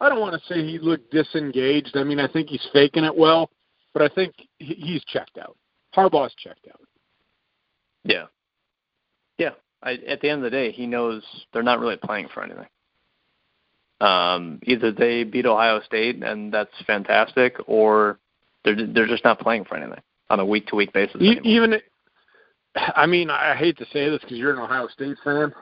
[0.00, 1.96] I don't want to say he looked disengaged.
[1.96, 3.50] I mean, I think he's faking it well,
[3.92, 5.56] but I think he- he's checked out.
[5.94, 6.80] Harbaugh's checked out.
[8.04, 8.24] yeah,
[9.38, 9.50] yeah.
[9.82, 11.22] I, at the end of the day, he knows
[11.52, 12.66] they're not really playing for anything.
[14.00, 18.18] Um, either they beat Ohio State and that's fantastic, or
[18.64, 21.16] they're they're just not playing for anything on a week to week basis.
[21.16, 21.42] Anymore.
[21.44, 21.74] even,
[22.76, 25.52] I mean, I hate to say this because you're an Ohio State fan,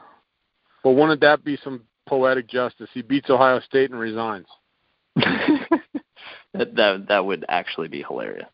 [0.83, 2.89] but wouldn't that be some poetic justice?
[2.93, 4.47] He beats Ohio State and resigns.
[5.17, 8.47] that that that would actually be hilarious.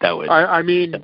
[0.00, 0.28] That would.
[0.28, 0.94] I, I mean,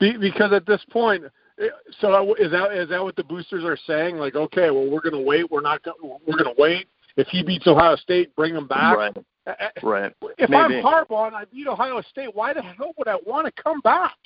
[0.00, 1.24] be because at this point,
[1.60, 1.66] eh,
[2.00, 4.16] so is that is that what the boosters are saying?
[4.16, 5.50] Like, okay, well, we're going to wait.
[5.50, 5.82] We're not.
[5.82, 6.88] Gonna, we're going to wait.
[7.16, 8.96] If he beats Ohio State, bring him back.
[8.96, 9.16] Right,
[9.46, 10.12] Eh, eh, right.
[10.38, 10.78] If Maybe.
[10.78, 13.80] I'm Harbaugh and I beat Ohio State, why the hell would I want to come
[13.80, 14.16] back?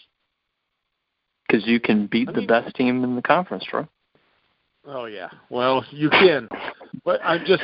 [1.51, 3.87] Because you can beat I the best team in the conference, Troy.
[4.87, 6.49] Oh yeah, well you can,
[7.05, 7.63] but I'm just.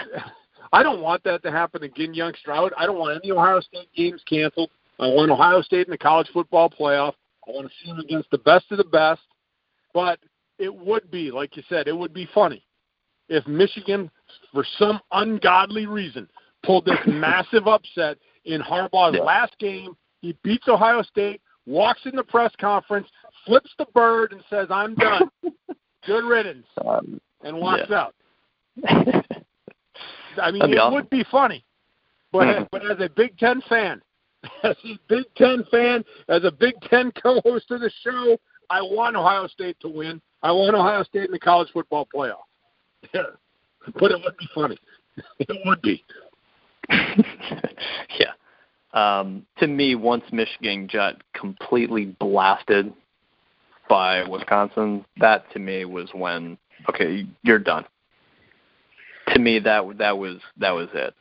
[0.73, 2.73] I don't want that to happen again, young Stroud.
[2.77, 4.71] I don't want any Ohio State games canceled.
[4.99, 7.15] I want Ohio State in the college football playoff.
[7.47, 9.21] I want to see them against the best of the best.
[9.95, 10.19] But
[10.59, 12.65] it would be, like you said, it would be funny
[13.29, 14.11] if Michigan,
[14.53, 16.29] for some ungodly reason,
[16.65, 19.23] pulled this massive upset in Harbaugh's Yeah.
[19.23, 19.97] last game.
[20.21, 23.09] He beats Ohio State, walks in the press conference,
[23.45, 25.29] flips the bird, and says, "I'm done.
[26.07, 27.97] Good riddance," Um, and walks Yeah.
[27.97, 28.15] out.
[30.41, 30.95] I mean, it awesome.
[30.95, 31.65] would be funny,
[32.33, 32.69] but Mhm.
[32.71, 34.03] but as a Big Ten fan,
[34.63, 38.39] as a Big Ten fan, as a Big Ten co-host of the show,
[38.71, 40.21] I want Ohio State to win.
[40.43, 42.45] I want Ohio State in the college football playoff.
[43.15, 43.23] Yeah.
[43.99, 44.77] but it would be funny.
[45.39, 46.05] It would be.
[46.91, 48.33] yeah.
[48.97, 52.93] Um, to me, once Michigan got completely blasted
[53.91, 56.57] by Wisconsin, that to me was when
[56.89, 57.85] okay, you're done.
[59.35, 61.13] To me, that that was that was it,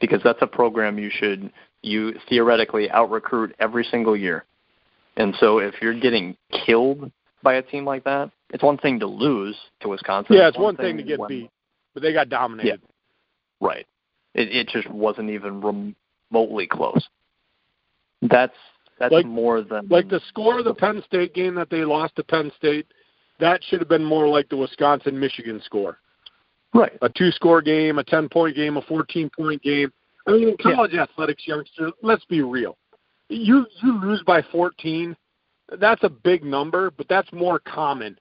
[0.00, 1.52] because that's a program you should
[1.82, 4.46] you theoretically out recruit every single year,
[5.18, 6.34] and so if you're getting
[6.64, 10.36] killed by a team like that, it's one thing to lose to Wisconsin.
[10.36, 11.50] Yeah, it's one thing to get when- beat,
[11.92, 12.80] but they got dominated.
[12.80, 12.88] Yeah,
[13.60, 13.86] Right.
[14.34, 15.60] It it just wasn't even
[16.32, 17.06] remotely close.
[18.22, 18.54] That's
[18.98, 22.14] that's Like- more than Like the score of the Penn State game that they lost
[22.16, 22.86] to Penn State,
[23.38, 25.98] that should have been more like the Wisconsin Michigan score.
[26.74, 26.96] right.
[27.02, 29.92] A two score game, a 10 point game, a 14 point game.
[30.26, 32.78] I mean, in college athletics, youngster, let's be real.
[33.28, 35.14] You you lose by 14,
[35.78, 38.18] that's a big number, but that's more common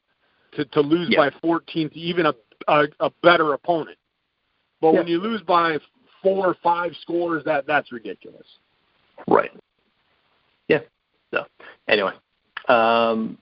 [0.54, 1.18] to to lose Yeah.
[1.18, 2.34] by 14 to even a
[2.68, 3.98] a, a better opponent.
[4.82, 5.78] But when you lose by
[6.22, 8.46] four or five scores, that that's ridiculous.
[9.28, 9.52] Right.
[10.68, 10.80] Yeah.
[11.34, 11.46] So
[11.88, 12.14] anyway,
[12.68, 13.38] um,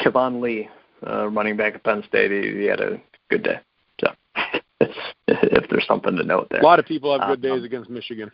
[0.00, 0.68] Keyvone Lee,
[1.06, 3.58] uh, running back at Penn State, he, he had a good day.
[4.00, 4.08] So
[5.28, 7.90] if there's something to note there, A lot of people have good Um, days against
[7.90, 8.30] Michigan.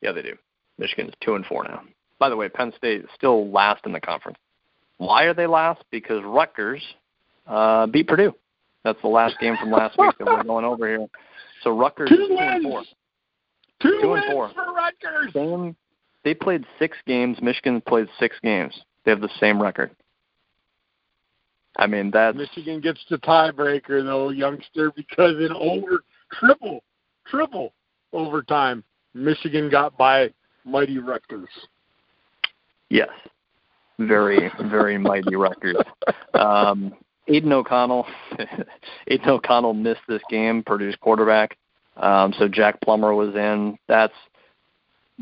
[0.00, 0.36] yeah, they do.
[0.78, 1.82] Michigan's two and four now.
[2.18, 4.38] By the way, Penn State is still last in the conference.
[4.98, 5.82] Why are they last?
[5.90, 6.82] Because Rutgers
[7.46, 8.34] uh, beat Purdue.
[8.84, 11.06] That's the last game from last week that we're going over here.
[11.62, 12.64] So Rutgers Two is two and wins.
[12.64, 12.82] four.
[13.82, 14.50] Two, Two and wins four.
[14.54, 15.32] for Rutgers.
[15.32, 15.76] Same.
[16.24, 17.38] They played six games.
[17.40, 18.78] Michigan played six games.
[19.04, 19.90] They have the same record.
[21.76, 26.82] I mean, that Michigan gets the tiebreaker though, youngster, because in over triple,
[27.26, 27.72] triple
[28.12, 28.82] overtime,
[29.14, 30.30] Michigan got by
[30.64, 31.48] mighty Rutgers.
[32.90, 33.08] yes,
[33.98, 35.76] very, very mighty Rutgers.
[36.34, 36.94] Um,
[37.30, 38.06] Aidan O'Connell,
[39.08, 40.62] Aidan O'Connell missed this game.
[40.64, 41.56] Purdue's quarterback.
[41.96, 43.78] Um, so Jack Plummer was in.
[43.86, 44.14] That's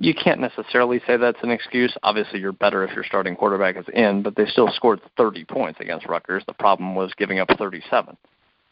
[0.01, 1.95] you can't necessarily say that's an excuse.
[2.05, 5.81] Obviously, you're better if your starting quarterback is in, but they still scored 30 points
[5.81, 6.45] against Rutgers.
[6.47, 8.17] The problem was giving up 37.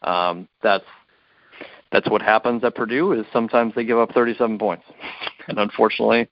[0.02, 0.84] Um, that's
[1.92, 3.12] that's what happens at Purdue.
[3.12, 4.84] Is sometimes they give up 37 points,
[5.48, 6.28] and unfortunately,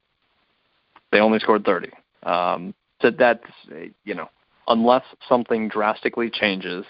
[1.10, 1.90] they only scored 30.
[2.22, 3.44] Um, so that's
[4.04, 4.28] you know,
[4.68, 6.84] unless something drastically changes,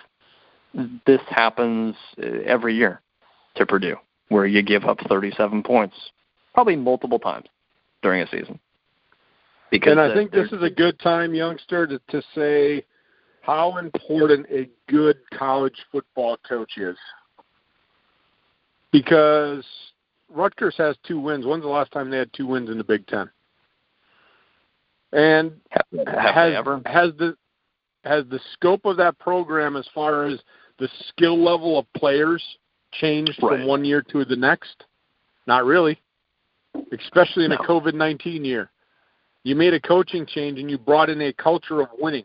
[1.07, 3.01] this happens uh, every year
[3.57, 3.97] to Purdue,
[4.29, 5.97] where you give up 37 points,
[6.53, 7.47] probably multiple times
[8.03, 8.59] during a season.
[9.71, 12.85] Because And I think this is a good time, youngster, to, to say
[13.41, 16.97] how important a good college football coach is.
[18.93, 19.65] Because
[20.29, 21.45] Rutgers has two wins.
[21.45, 23.29] When's the last time they had two wins in the Big Ten?
[25.13, 27.37] And have, have has has the
[28.05, 30.41] has the scope of that program as far as
[30.79, 32.43] the skill level of players
[32.93, 33.59] changed Right.
[33.59, 34.85] from one year to the next?
[35.47, 36.01] Not really.
[36.93, 37.57] Especially in No.
[37.57, 38.71] a COVID nineteen year.
[39.45, 42.25] You made a coaching change and you brought in a culture of winning.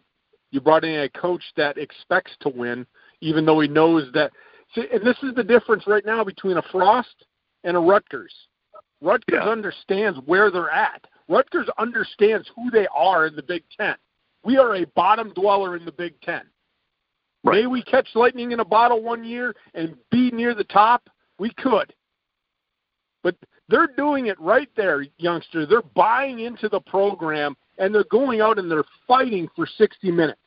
[0.51, 2.87] You brought in a coach that expects to win,
[3.21, 4.31] even though he knows that.
[4.73, 7.25] See, and this is the difference right now between a Frost
[7.63, 8.33] and a Rutgers.
[9.01, 9.49] Rutgers Yeah.
[9.49, 11.05] understands where they're at.
[11.27, 13.95] Rutgers understands who they are in the Big Ten.
[14.43, 16.41] We are a bottom dweller in the Big Ten.
[17.43, 17.61] Right.
[17.61, 21.09] May we catch lightning in a bottle one year and be near the top?
[21.37, 21.93] We could.
[23.23, 23.35] But
[23.69, 25.65] they're doing it right there, youngster.
[25.65, 30.39] They're buying into the program and they're going out and they're fighting for 60 minutes.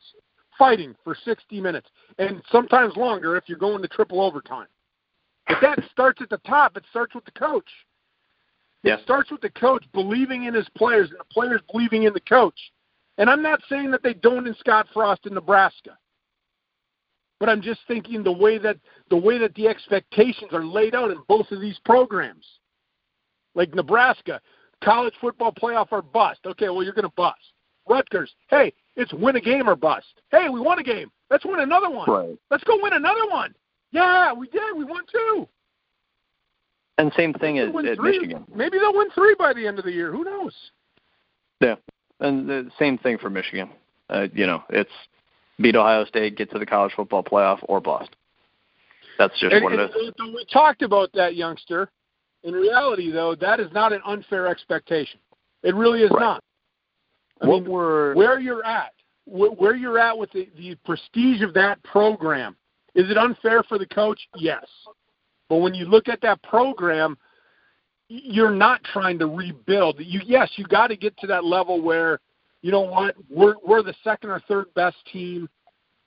[0.59, 1.89] Fighting for 60 minutes.
[2.19, 4.67] And sometimes longer if you're going to triple overtime.
[5.49, 6.77] But that starts at the top.
[6.77, 7.69] It starts with the coach.
[8.83, 8.95] Yeah.
[8.95, 12.21] It starts with the coach believing in his players and the players believing in the
[12.21, 12.59] coach.
[13.19, 15.99] And I'm not saying that they don't in Scott Frost in Nebraska.
[17.39, 18.77] But I'm just thinking the way that
[19.11, 22.47] the way that the expectations are laid out in both of these programs.
[23.55, 24.41] Like Nebraska,
[24.83, 26.41] college football playoff or bust.
[26.47, 27.41] Okay, well you're going to bust.
[27.89, 30.07] Rutgers, hey, it's win a game or bust.
[30.31, 31.11] Hey, we won a game.
[31.31, 32.09] Let's win another one.
[32.09, 32.39] Right.
[32.51, 33.55] Let's go win another one.
[33.91, 34.77] Yeah, we did.
[34.77, 35.49] We won two.
[36.99, 38.21] And same thing They'll at, at three.
[38.21, 38.45] Michigan.
[38.55, 40.13] Maybe they'll win three by the end of the year.
[40.13, 40.55] Who knows?
[41.61, 41.77] Yeah,
[42.23, 43.69] and the same thing for Michigan.
[44.09, 44.91] Uh, you know, it's
[45.61, 48.11] beat Ohio State, get to the college football playoff, or bust.
[49.19, 50.13] That's just And, what it and, is.
[50.19, 51.91] and we talked about that youngster.
[52.45, 55.21] In reality, though, that is not an unfair expectation.
[55.63, 56.21] It really is Right.
[56.21, 56.45] not.
[57.41, 58.93] I What mean, were where you're at,
[59.27, 62.57] where you're at with the, the prestige of that program,
[62.95, 64.21] is it unfair for the coach?
[64.37, 64.65] Yes.
[65.49, 67.17] But when you look at that program,
[68.13, 69.97] you're not trying to rebuild.
[69.99, 72.21] You yes, you got to get to that level where,
[72.61, 75.49] you know what, we're we're the second or third best team,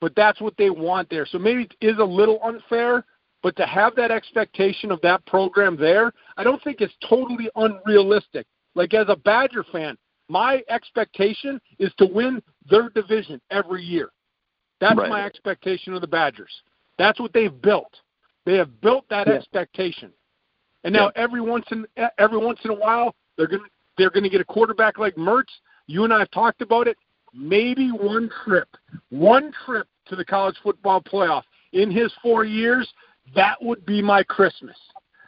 [0.02, 1.26] but that's what they want there.
[1.26, 3.06] So maybe it is a little unfair,
[3.42, 8.46] but to have that expectation of that program there, I don't think it's totally unrealistic.
[8.76, 9.98] Like as a Badger fan,
[10.30, 14.12] my expectation is to win their division every year.
[14.80, 15.10] That's Right.
[15.10, 16.52] my expectation of the Badgers.
[16.98, 18.02] That's what they've built.
[18.46, 19.34] They have built that Yeah.
[19.34, 20.14] expectation.
[20.86, 21.86] And now every once in
[22.20, 25.16] every once in a while they're going to they're going to get a quarterback like
[25.16, 25.52] Mertz.
[25.88, 26.96] You and I have talked about it.
[27.34, 28.70] Maybe one trip,
[29.10, 32.92] one trip to the college football playoff in his 4 years,
[33.36, 34.78] that would be my Christmas.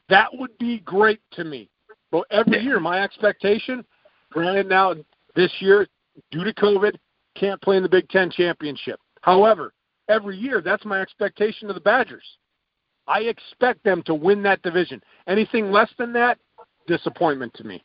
[0.10, 1.70] That would be great to me.
[2.12, 3.84] But every year, my expectation,
[4.32, 4.96] granted now
[5.36, 5.88] this year,
[6.32, 6.96] due to COVID,
[7.36, 9.00] can't play in the Big Ten championship.
[9.22, 9.74] However,
[10.08, 12.26] every year, that's my expectation of the Badgers.
[13.08, 15.02] I expect them to win that division.
[15.28, 16.38] Anything less than that,
[16.88, 17.84] disappointment to me.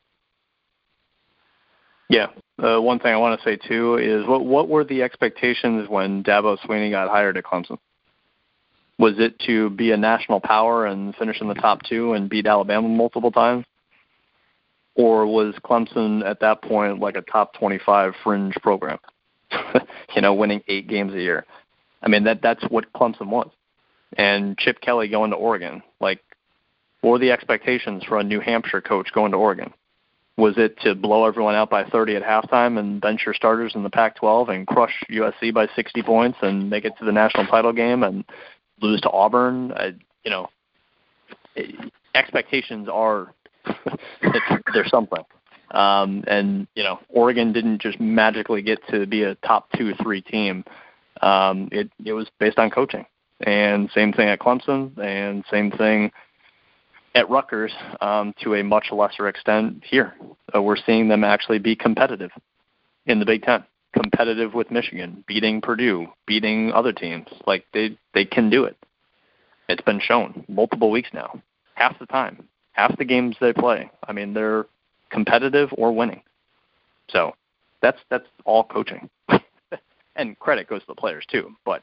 [2.08, 2.26] Yeah.
[2.62, 6.22] Uh, one thing I want to say too is what what were the expectations when
[6.22, 7.78] Dabo Swinney got hired at Clemson?
[8.98, 12.46] Was it to be a national power and finish in the top two and beat
[12.46, 13.64] Alabama multiple times?
[14.94, 18.98] Or was Clemson at that point like a top 25 fringe program?
[20.14, 21.46] you know, winning eight games a year.
[22.02, 23.50] I mean, that that's what Clemson was.
[24.16, 26.20] And Chip Kelly going to Oregon, like,
[27.00, 29.72] what were the expectations for a New Hampshire coach going to Oregon?
[30.36, 33.82] Was it to blow everyone out by 30 at halftime and bench your starters in
[33.82, 37.72] the Pac-12 and crush USC by 60 points and make it to the national title
[37.72, 38.24] game and
[38.80, 39.72] lose to Auburn?
[39.72, 39.94] I,
[40.24, 40.48] you know,
[42.14, 43.34] expectations are
[44.72, 45.22] there's something.
[45.72, 50.20] Um, and you know, Oregon didn't just magically get to be a top two, three
[50.20, 50.64] team.
[51.20, 53.06] Um, it it was based on coaching,
[53.42, 56.10] and same thing at Clemson, and same thing
[57.14, 60.14] at Rutgers um, to a much lesser extent here.
[60.54, 62.30] Uh, we're seeing them actually be competitive
[63.06, 67.26] in the Big Ten, competitive with Michigan, beating Purdue, beating other teams.
[67.46, 68.76] Like they they can do it.
[69.68, 71.40] It's been shown multiple weeks now,
[71.74, 73.90] half the time, half the games they play.
[74.06, 74.66] I mean, they're
[75.10, 76.22] competitive or winning.
[77.10, 77.34] So
[77.80, 79.10] that's that's all coaching,
[80.16, 81.54] and credit goes to the players too.
[81.64, 81.82] But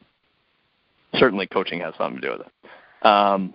[1.15, 3.05] certainly, coaching has something to do with it.
[3.05, 3.53] Um,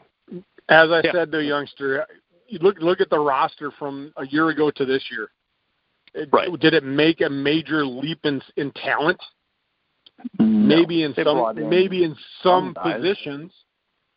[0.68, 1.12] as I Yeah.
[1.12, 2.06] said to youngster,
[2.48, 5.30] you look look at the roster from a year ago to this year.
[6.14, 6.48] It, Right.
[6.60, 9.20] Did it make a major leap in in talent?
[10.38, 10.44] no.
[10.44, 13.52] Maybe in They some in maybe in some some positions.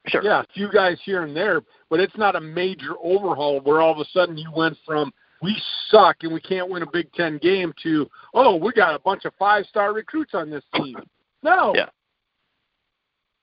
[0.08, 0.24] Sure.
[0.24, 3.92] Yeah, a few guys here and there, but it's not a major overhaul where all
[3.92, 5.12] of a sudden you went from
[5.42, 9.00] we suck and we can't win a Big Ten game to oh we got a
[9.00, 10.98] bunch of five star recruits on this team.
[11.44, 11.74] No.
[11.76, 11.90] Yeah.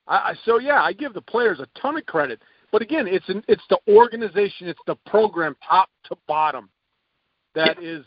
[0.06, 3.42] I, so yeah, I give the players a ton of credit, but again, it's an,
[3.48, 6.68] it's the organization, it's the program, top to bottom,
[7.54, 8.04] that is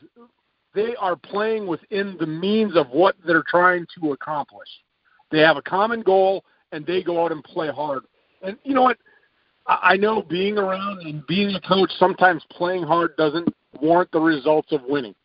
[0.75, 4.67] they are playing within the means of what they're trying to accomplish.
[5.31, 8.03] They have a common goal and they go out and play hard.
[8.43, 8.97] And you know what?
[9.65, 13.47] I I know being around and being a coach, sometimes playing hard doesn't
[13.81, 15.15] warrant the results of winning.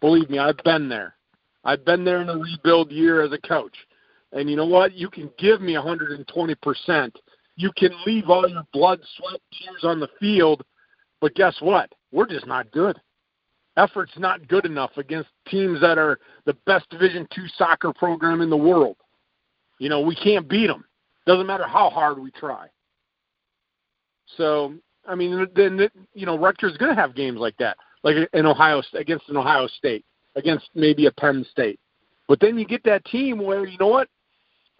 [0.00, 1.14] Believe me, I've been there.
[1.64, 3.76] I've been there in a rebuild year as a coach.
[4.32, 4.94] And you know what?
[4.94, 7.12] You can give me 120%.
[7.56, 10.62] You can leave all your blood, sweat, tears on the field,
[11.20, 11.92] but guess what?
[12.12, 12.98] We're just not good.
[13.76, 18.50] Effort's not good enough against teams that are the best Division two soccer program in
[18.50, 18.96] the world.
[19.78, 20.84] You know, we can't beat them.
[21.26, 22.66] Doesn't matter how hard we try.
[24.36, 24.74] So,
[25.06, 28.46] I mean, then you know, Rutgers is going to have games like that, like in
[28.46, 30.04] Ohio against an Ohio State,
[30.36, 31.78] against maybe a Penn State.
[32.28, 34.08] But then you get that team where you know what,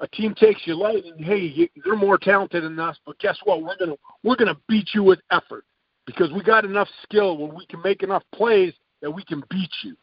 [0.01, 2.99] a team takes you light, and hey, you, they're more talented than us.
[3.07, 3.63] But guess what?
[3.63, 5.65] We're gonna we're gonna beat you with effort
[6.07, 8.73] because we got enough skill where we can make enough plays
[9.03, 9.97] that we can beat you,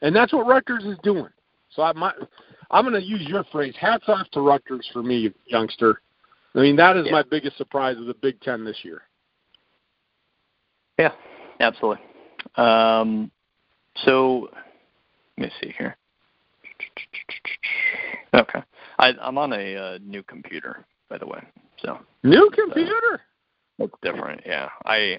[0.00, 1.28] and that's what Rutgers is doing.
[1.74, 2.14] So I might,
[2.70, 3.74] I'm going to use your phrase.
[3.78, 6.00] Hats off to Rutgers for me, youngster.
[6.54, 7.12] I mean, that is Yeah.
[7.12, 9.02] my biggest surprise of the Big Ten this year.
[10.98, 11.12] Yeah,
[11.60, 12.04] absolutely.
[12.56, 13.30] Um,
[14.04, 14.50] so
[15.38, 15.96] let me see here.
[18.34, 18.62] Okay,
[18.98, 21.42] I, I'm on a uh, new computer, by the way,
[21.78, 23.20] so New computer.
[23.78, 24.42] it's different.
[24.46, 25.18] Yeah, I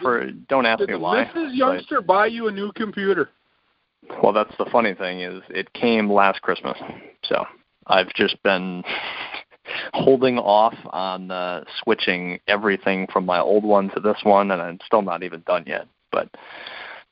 [0.00, 1.24] for don't ask Did me why.
[1.24, 1.54] Mrs.
[1.54, 3.30] Youngster buy you a new computer?
[4.22, 6.78] well, that's the funny thing is it came last Christmas,
[7.24, 7.44] so
[7.86, 8.82] I've just been
[9.92, 14.78] holding off on uh, switching everything from my old one to this one, and I'm
[14.84, 15.86] still not even done yet.
[16.12, 16.28] But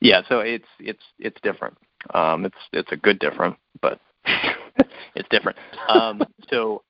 [0.00, 1.76] yeah, so it's it's it's different.
[2.12, 4.00] Um, it's it's a good different, but
[5.14, 5.58] it's different.
[5.88, 6.82] Um, so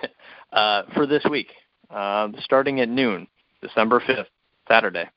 [0.52, 1.48] uh, for this week,
[1.90, 3.26] um, starting at noon,
[3.62, 4.28] December fifth,
[4.68, 5.08] Saturday.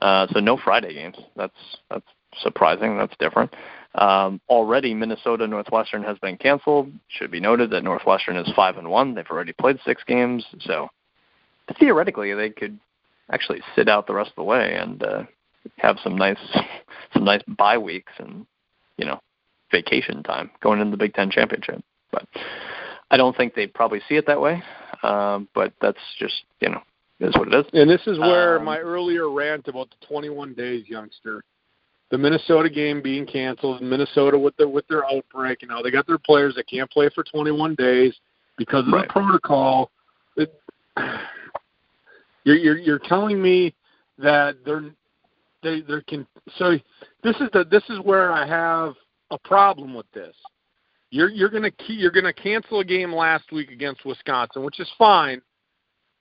[0.00, 1.16] Uh, so no Friday games.
[1.36, 1.54] That's
[1.90, 2.06] that's
[2.42, 2.98] surprising.
[2.98, 3.54] That's different.
[3.94, 6.92] Um, already, Minnesota Northwestern has been canceled.
[7.08, 9.14] Should be noted that Northwestern is five and one.
[9.14, 10.88] They've already played six games, so
[11.78, 12.78] theoretically they could
[13.30, 15.22] actually sit out the rest of the way and uh,
[15.78, 16.38] have some nice
[17.12, 18.46] some nice bye weeks and
[18.98, 19.18] you know
[19.70, 21.82] vacation time going into the Big Ten championship.
[22.12, 22.26] But
[23.10, 24.62] I don't think they probably see it that way.
[25.02, 26.80] Um, but that's just you know
[27.20, 27.66] is what it is.
[27.72, 31.42] And this is where Um, my earlier rant about the 21 days, youngster,
[32.10, 36.06] the Minnesota game being canceled, Minnesota with their with their outbreak, you know, they got
[36.06, 38.14] their players that can't play for 21 days
[38.58, 39.08] because of Right.
[39.08, 39.90] the protocol.
[40.36, 40.54] It,
[42.44, 43.74] You're you're, you're telling me
[44.18, 44.84] that they're
[45.62, 46.26] they they can
[46.58, 46.78] so
[47.24, 48.94] this is the this is where I have
[49.30, 50.34] a problem with this.
[51.10, 55.40] You're you're gonna you're gonna cancel a game last week against Wisconsin, which is fine,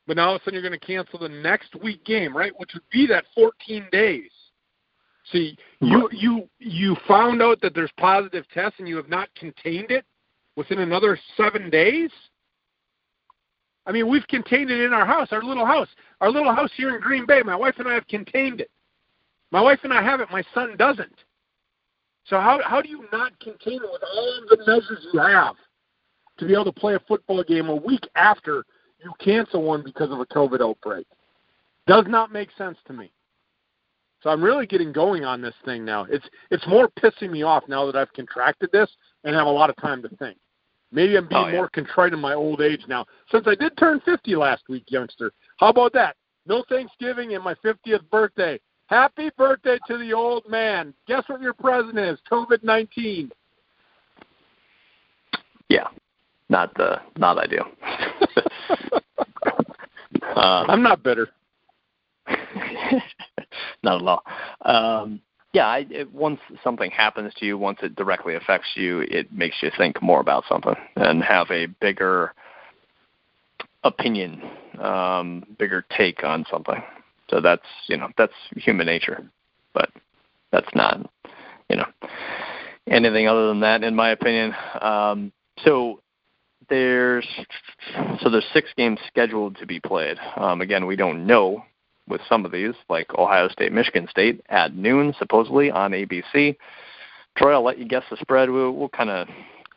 [0.08, 2.52] but now all of a sudden you're gonna cancel the next week game, right?
[2.58, 4.32] Which would be that 14 days.
[5.32, 9.90] See, you you you found out that there's positive tests and you have not contained
[9.90, 10.06] it
[10.56, 12.12] within another seven days.
[13.88, 15.90] I mean, we've contained it in our house, our little house,
[16.22, 17.42] our little house here in Green Bay.
[17.44, 18.70] My wife and I have contained it.
[19.52, 20.30] My wife and I have it.
[20.32, 21.24] My son doesn't.
[22.28, 25.56] So how how do you not contain it with all of the measures you have
[26.38, 28.66] to be able to play a football game a week after
[29.04, 31.06] you cancel one because of a COVID outbreak?
[31.88, 33.12] Does not make sense to me.
[34.22, 36.08] So I'm really getting going on this thing now.
[36.10, 38.90] It's it's more pissing me off now that I've contracted this
[39.24, 40.38] and have a lot of time to think.
[40.92, 41.56] Maybe I'm being oh, yeah.
[41.56, 43.06] more contrite in my old age now.
[43.32, 45.32] Since I did turn 50 last week, youngster.
[45.58, 46.16] How about that?
[46.48, 48.60] No Thanksgiving and my 50th birthday.
[48.88, 50.94] Happy birthday to the old man.
[51.08, 52.20] Guess what your present is?
[52.32, 53.32] COVID 19.
[55.70, 55.88] Yeah,
[56.50, 57.66] not the not ideal.
[60.36, 61.30] um, I'm not bitter.
[63.84, 64.24] not at all.
[64.62, 65.22] Um,
[65.54, 69.56] yeah, I, it, once something happens to you, once it directly affects you, it makes
[69.64, 72.34] you think more about something and have a bigger
[73.84, 74.42] opinion,
[74.80, 76.84] um, bigger take on something.
[77.30, 79.30] So that's you know that's human nature,
[79.74, 79.90] but
[80.52, 81.10] that's not
[81.70, 81.88] you know
[82.88, 84.54] anything other than that, in my opinion.
[84.80, 85.32] Um,
[85.64, 86.02] so
[86.70, 87.28] there's
[88.22, 90.18] so there's six games scheduled to be played.
[90.38, 91.64] Um, again, we don't know
[92.08, 96.56] with some of these, like Ohio State, Michigan State at noon, supposedly on ABC.
[97.38, 98.50] Troy, I'll let you guess the spread.
[98.50, 99.28] We'll, we'll kind of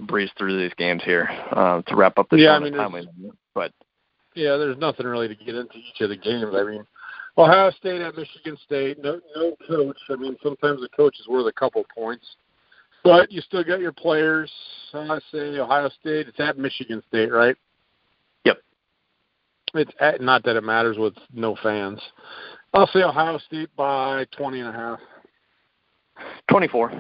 [0.01, 2.65] breeze through these games here uh, to wrap up the yeah, show.
[2.65, 3.09] I mean, timely,
[3.55, 3.73] but
[4.35, 6.45] yeah, there's nothing really to get into each of the games.
[6.55, 6.85] I mean,
[7.39, 9.97] Ohio State at Michigan State, no no coach.
[10.11, 12.27] I mean, sometimes the coach is worth a couple points,
[13.05, 14.53] but you still got your players.
[14.93, 16.27] I say Ohio State.
[16.27, 17.55] It's at Michigan State, right?
[18.45, 18.59] Yep.
[19.75, 22.01] It's at, not that it matters with no fans.
[22.75, 24.99] I'll say Ohio State by twenty and a half.
[26.51, 26.91] Twenty-four.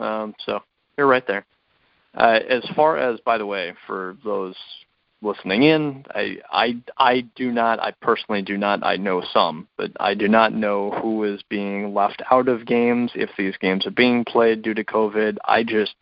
[0.00, 0.60] Um, so
[0.96, 1.44] you're right there.
[2.14, 4.54] Uh, as far as, by the way, for those
[5.22, 9.90] listening in, I, I, I do not, I personally do not, I know some, but
[9.98, 13.90] I do not know who is being left out of games if these games are
[13.90, 15.36] being played due to COVID.
[15.44, 15.94] I just,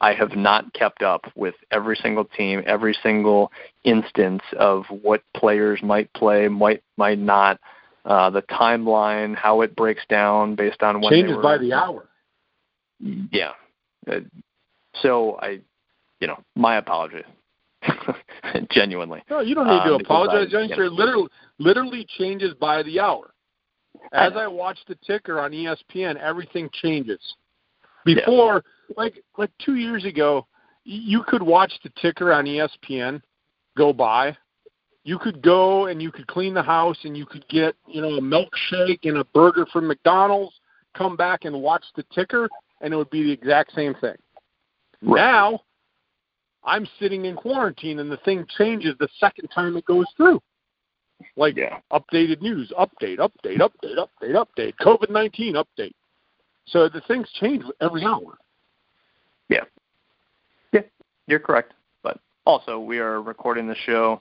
[0.00, 3.52] I have not kept up with every single team, every single
[3.84, 7.60] instance of what players might play, might might not,
[8.04, 12.08] uh, the timeline, how it breaks down based on when changes were, by the hour.
[13.00, 13.52] Yeah,
[14.10, 14.20] uh,
[15.00, 15.60] so I,
[16.20, 17.24] you know, my apologies.
[18.70, 19.22] Genuinely.
[19.30, 20.84] No, you don't need to um, apologize, youngster.
[20.84, 21.28] You know, literally,
[21.58, 23.32] literally changes by the hour.
[24.12, 27.20] As I, I watch the ticker on ESPN, everything changes.
[28.04, 28.94] Before, yeah.
[28.96, 30.46] like like two years ago,
[30.84, 33.22] you could watch the ticker on ESPN
[33.76, 34.36] go by.
[35.04, 38.16] You could go and you could clean the house and you could get you know
[38.16, 40.54] a milkshake and a burger from McDonald's.
[40.96, 42.48] Come back and watch the ticker,
[42.80, 44.14] and it would be the exact same thing.
[45.00, 45.20] Right.
[45.20, 45.60] Now,
[46.64, 50.40] I'm sitting in quarantine, and the thing changes the second time it goes through.
[51.36, 51.78] Like yeah.
[51.92, 55.92] updated news, update, update, update, update, update, COVID nineteen update.
[56.66, 58.38] So the things change every hour.
[59.48, 59.64] Yeah.
[60.72, 60.82] Yeah,
[61.26, 61.74] you're correct.
[62.02, 64.20] But also, we are recording the show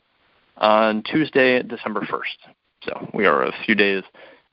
[0.58, 2.54] on Tuesday, December 1st.
[2.84, 4.04] So we are a few days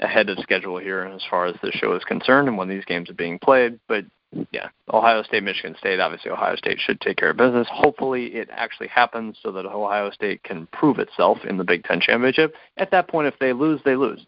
[0.01, 3.11] ahead of schedule here as far as the show is concerned and when these games
[3.11, 3.80] are being played.
[3.89, 4.05] But
[4.53, 7.66] yeah, Ohio State, Michigan State, obviously Ohio State should take care of business.
[7.70, 12.01] Hopefully it actually happens so that Ohio State can prove itself in the Big Ten
[12.01, 12.55] championship.
[12.76, 14.20] At that point, if they lose, they lose.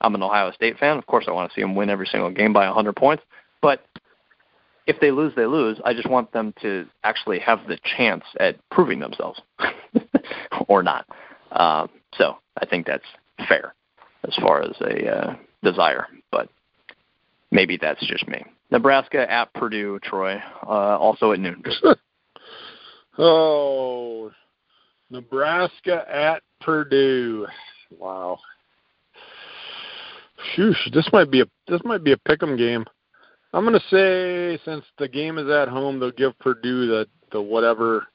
[0.00, 0.98] I'm an Ohio State fan.
[0.98, 3.22] Of course, I want to see them win every single game by 100 points.
[3.62, 3.84] But
[4.86, 5.80] if they lose, they lose.
[5.84, 9.40] I just want them to actually have the chance at proving themselves
[10.68, 11.06] or not.
[11.52, 11.86] Uh,
[12.16, 13.04] so I think that's
[13.48, 13.72] fair
[14.26, 16.08] as far as a uh, desire.
[16.30, 16.48] But
[17.50, 18.44] maybe that's just me.
[18.70, 21.62] Nebraska at Purdue, Troy, uh, also at noon.
[23.18, 24.30] oh,
[25.10, 27.46] Nebraska at Purdue.
[27.98, 28.38] Wow.
[30.56, 32.84] Shoosh, this might be a this might be a pick'em game.
[33.52, 38.06] I'm gonna say since the game is at home, they'll give Purdue the the whatever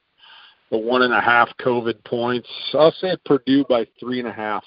[0.70, 2.48] the one and a half COVID points.
[2.74, 4.64] I'll say Purdue by three and a half.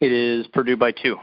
[0.00, 1.16] It is Purdue by two,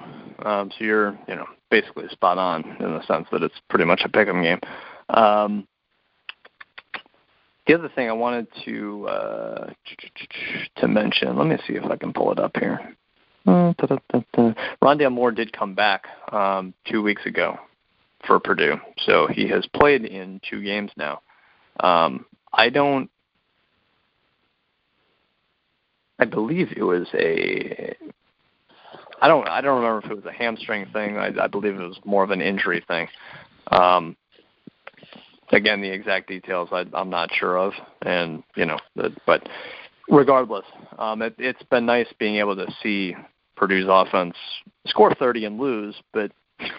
[0.43, 4.01] um, so you're you know basically spot on in the sense that it's pretty much
[4.05, 4.59] a pick'em game.
[5.09, 5.67] Um,
[7.67, 9.69] the other thing I wanted to uh,
[10.77, 12.95] to mention, let me see if I can pull it up here.
[13.45, 13.73] Uh,
[14.81, 17.57] Rondale Moore did come back um, two weeks ago
[18.25, 21.21] for Purdue, so he has played in two games now.
[21.79, 23.09] Um, I don't.
[26.19, 27.95] I believe it was a.
[29.21, 29.47] I don't.
[29.47, 31.17] I don't remember if it was a hamstring thing.
[31.17, 33.07] I, I believe it was more of an injury thing.
[33.71, 34.15] Um,
[35.51, 38.79] again, the exact details I, I'm not sure of, and you know,
[39.25, 39.47] but
[40.09, 40.65] regardless,
[40.99, 43.15] um, it, it's been nice being able to see
[43.55, 44.35] Purdue's offense
[44.85, 46.31] score 30 and lose, but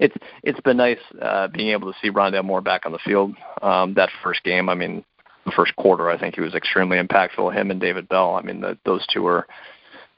[0.00, 3.34] it's it's been nice uh, being able to see Rondale Moore back on the field.
[3.62, 5.04] Um, that first game, I mean,
[5.44, 7.54] the first quarter, I think he was extremely impactful.
[7.54, 9.46] Him and David Bell, I mean, the, those two are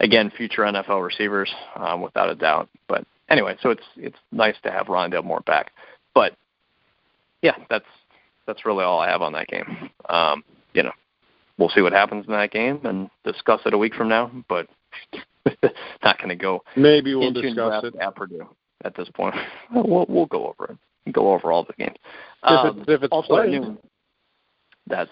[0.01, 2.69] again future NFL receivers um, without a doubt.
[2.89, 5.73] But anyway, so it's it's nice to have Rondale Moore back.
[6.15, 6.35] But
[7.43, 7.87] yeah, that's
[8.47, 9.91] that's really all I have on that game.
[10.09, 10.45] Um,
[10.75, 10.93] you know,
[11.59, 14.31] we'll see what happens in that game and discuss it a week from now.
[14.49, 14.69] But
[16.03, 16.63] not going to go.
[16.77, 18.49] Maybe we'll discuss it at Purdue
[18.85, 19.35] at this point.
[19.75, 21.13] we'll we'll go over it.
[21.13, 21.97] Go over all the games.
[22.45, 23.79] If um, it's, if it's also noon,
[24.87, 25.11] that's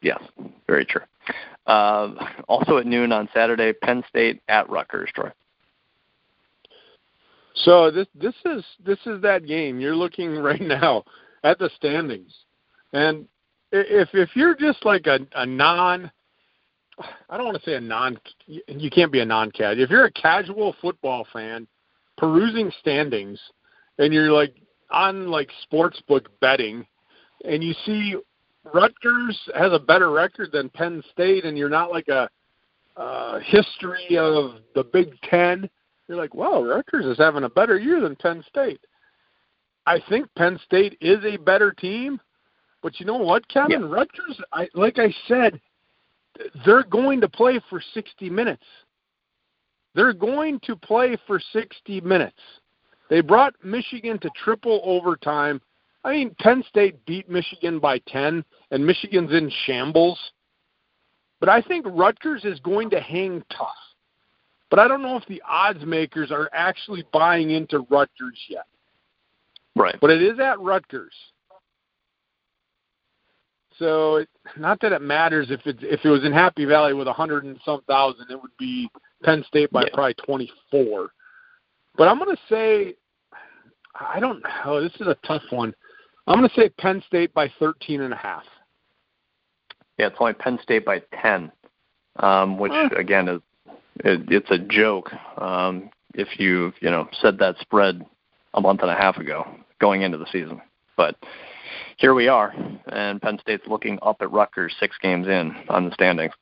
[0.00, 0.22] yes,
[0.66, 1.02] very true.
[1.66, 2.14] Uh,
[2.48, 5.10] also at noon on Saturday, Penn State at Rutgers.
[5.14, 5.30] Troy.
[7.54, 9.80] So this this is this is that game.
[9.80, 11.04] You're looking right now
[11.44, 12.32] at the standings,
[12.92, 13.26] and
[13.72, 16.10] if if you're just like a, a non,
[17.28, 19.82] I don't want to say a non, you can't be a non-casual.
[19.82, 21.66] If you're a casual football fan
[22.16, 23.40] perusing standings,
[23.98, 24.54] and you're like
[24.90, 26.86] on like sportsbook betting,
[27.44, 28.16] and you see
[28.72, 32.28] Rutgers has a better record than Penn State, and you're not like a
[32.96, 35.68] uh, history of the Big Ten
[36.08, 38.80] you're like, wow, Rutgers is having a better year than Penn State.
[39.86, 42.18] I think Penn State is a better team,
[42.82, 43.82] but you know what, Kevin?
[43.82, 43.88] Yeah.
[43.88, 45.60] Rutgers, I, like I said,
[46.64, 48.64] they're going to play for 60 minutes.
[49.94, 52.38] They're going to play for 60 minutes.
[53.10, 55.60] They brought Michigan to triple overtime.
[56.08, 60.18] I mean, Penn State beat Michigan by 10, and Michigan's in shambles.
[61.38, 63.68] But I think Rutgers is going to hang tough.
[64.70, 68.64] But I don't know if the odds makers are actually buying into Rutgers yet.
[69.76, 69.96] Right.
[70.00, 71.12] But it is at Rutgers.
[73.78, 77.06] So it, not that it matters if it if it was in Happy Valley with
[77.06, 78.90] a hundred and some thousand, it would be
[79.22, 79.88] Penn State by yeah.
[79.92, 81.10] probably twenty four.
[81.96, 82.94] But I'm going to say,
[83.94, 84.82] I don't know.
[84.82, 85.74] This is a tough one.
[86.28, 88.44] I'm going to say Penn State by thirteen and a half.
[89.96, 91.50] Yeah, it's only Penn State by ten,
[92.16, 93.40] um, which again is
[94.00, 95.10] it, it's a joke
[95.40, 98.04] um, if you you know said that spread
[98.54, 99.46] a month and a half ago
[99.80, 100.60] going into the season.
[100.96, 101.16] But
[101.96, 102.54] here we are,
[102.92, 106.34] and Penn State's looking up at Rutgers six games in on the standings.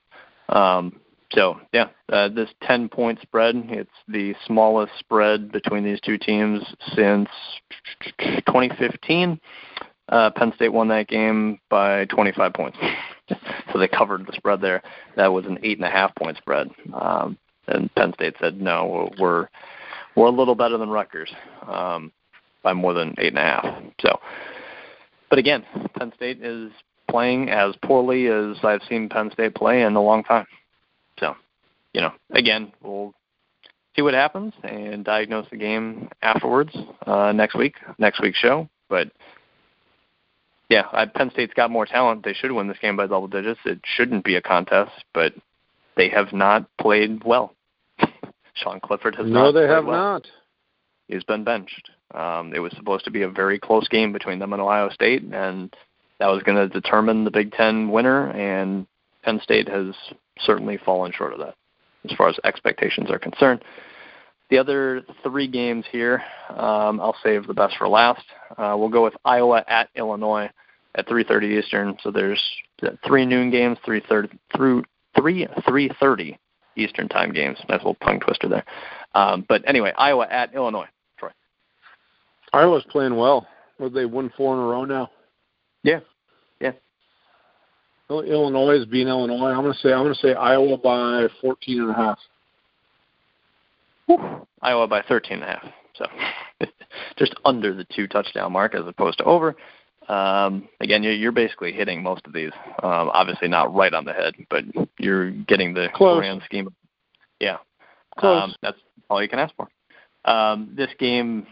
[0.49, 1.01] Um,
[1.33, 6.62] so yeah, uh, this 10 point spread, it's the smallest spread between these two teams
[6.95, 7.29] since
[8.18, 9.41] 2015.
[10.09, 12.79] Uh, Penn State won that game by 25 points,
[13.72, 14.83] so they covered the spread there.
[15.16, 16.68] That was an eight and a half point spread.
[16.95, 19.49] Um, and Penn State said no, we're
[20.14, 21.33] we're a little better than Rutgers
[21.66, 22.12] um,
[22.62, 23.66] by more than eight and a half.
[24.01, 24.20] So,
[25.29, 25.64] but again,
[25.99, 26.70] Penn State is
[27.11, 30.47] playing as poorly as I've seen Penn State play in a long time.
[31.97, 33.14] You know, again, we'll
[33.97, 36.76] see what happens and diagnose the game afterwards
[37.07, 38.68] uh, next week, next week's show.
[38.90, 39.11] But
[40.68, 42.22] yeah, I, Penn State's got more talent.
[42.22, 43.61] They should win this game by double digits.
[43.64, 45.32] It shouldn't be a contest, but
[45.97, 47.55] they have not played well.
[48.53, 49.42] Sean Clifford has no, not.
[49.44, 49.97] No, they have well.
[49.97, 50.26] not.
[51.09, 51.90] He's been benched.
[52.14, 55.22] Um, it was supposed to be a very close game between them and Ohio State,
[55.22, 55.74] and
[56.20, 58.28] that was going to determine the Big Ten winner.
[58.32, 58.86] And
[59.22, 59.94] Penn State has
[60.40, 61.55] certainly fallen short of that,
[62.11, 63.63] as far as expectations are concerned.
[64.51, 68.23] The other three games here, um, I'll save the best for last.
[68.57, 70.51] Uh, we'll go with Iowa at Illinois
[70.95, 71.97] at 3:30 Eastern.
[72.03, 72.41] So there's
[73.05, 74.85] three noon games, 3:30 through
[75.17, 76.39] three 3:30
[76.77, 77.59] Eastern time games.
[77.69, 78.65] Nice little tongue twister there.
[79.15, 80.89] Um, but anyway, Iowa at Illinois.
[81.19, 81.31] Troy.
[82.53, 83.49] Iowa's playing well.
[83.79, 85.11] Would they win four in a row now?
[85.83, 86.01] Yeah.
[88.09, 89.51] Illinois is being Illinois.
[89.51, 92.19] I'm going to say I'm going to say Iowa by 14 and a half.
[94.07, 94.47] Whew.
[94.63, 95.65] Iowa by 13 and a half.
[95.95, 96.07] So
[97.19, 99.57] just under the two touchdown mark as opposed to over.
[100.09, 102.53] Um, again, you're, you're basically hitting most of these.
[102.83, 104.65] Um, obviously, not right on the head, but
[104.99, 106.19] you're getting the Close.
[106.19, 106.69] grand scheme.
[106.69, 106.73] Of,
[107.41, 107.57] yeah,
[108.17, 108.45] Close.
[108.45, 108.79] Um, that's
[109.11, 109.69] all you can ask for.
[110.25, 111.47] Um, this game,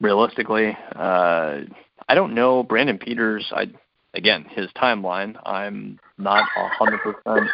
[0.00, 1.60] realistically, uh,
[2.08, 2.64] I don't know.
[2.64, 3.68] Brandon Peters, I
[4.18, 7.48] again, his timeline, I'm not hundred percent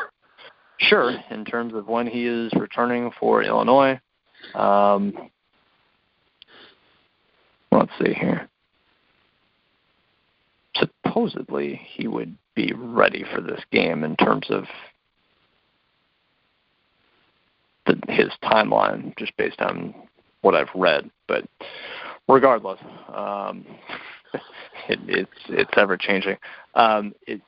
[0.78, 4.00] sure in terms of when he is returning for Illinois.
[4.54, 5.30] Um,
[7.70, 8.48] let's see here.
[10.74, 14.64] Supposedly, he would be ready for this game in terms of
[17.86, 19.94] the, his timeline, just based on
[20.40, 21.10] what I've read.
[21.28, 21.44] But
[22.26, 22.80] regardless,
[23.14, 23.64] um,
[24.89, 26.37] it, it's it's ever changing.
[26.74, 27.41] Um, it,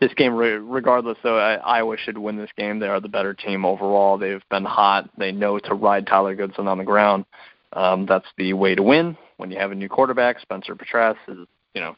[0.00, 2.78] this game, regardless, though, Iowa should win this game.
[2.78, 4.16] They are the better team overall.
[4.16, 5.10] They've been hot.
[5.18, 7.24] They know to ride Tyler Goodson on the ground.
[7.72, 9.16] Um, that's the way to win.
[9.38, 11.38] When you have a new quarterback, Spencer Petras is,
[11.74, 11.96] you know,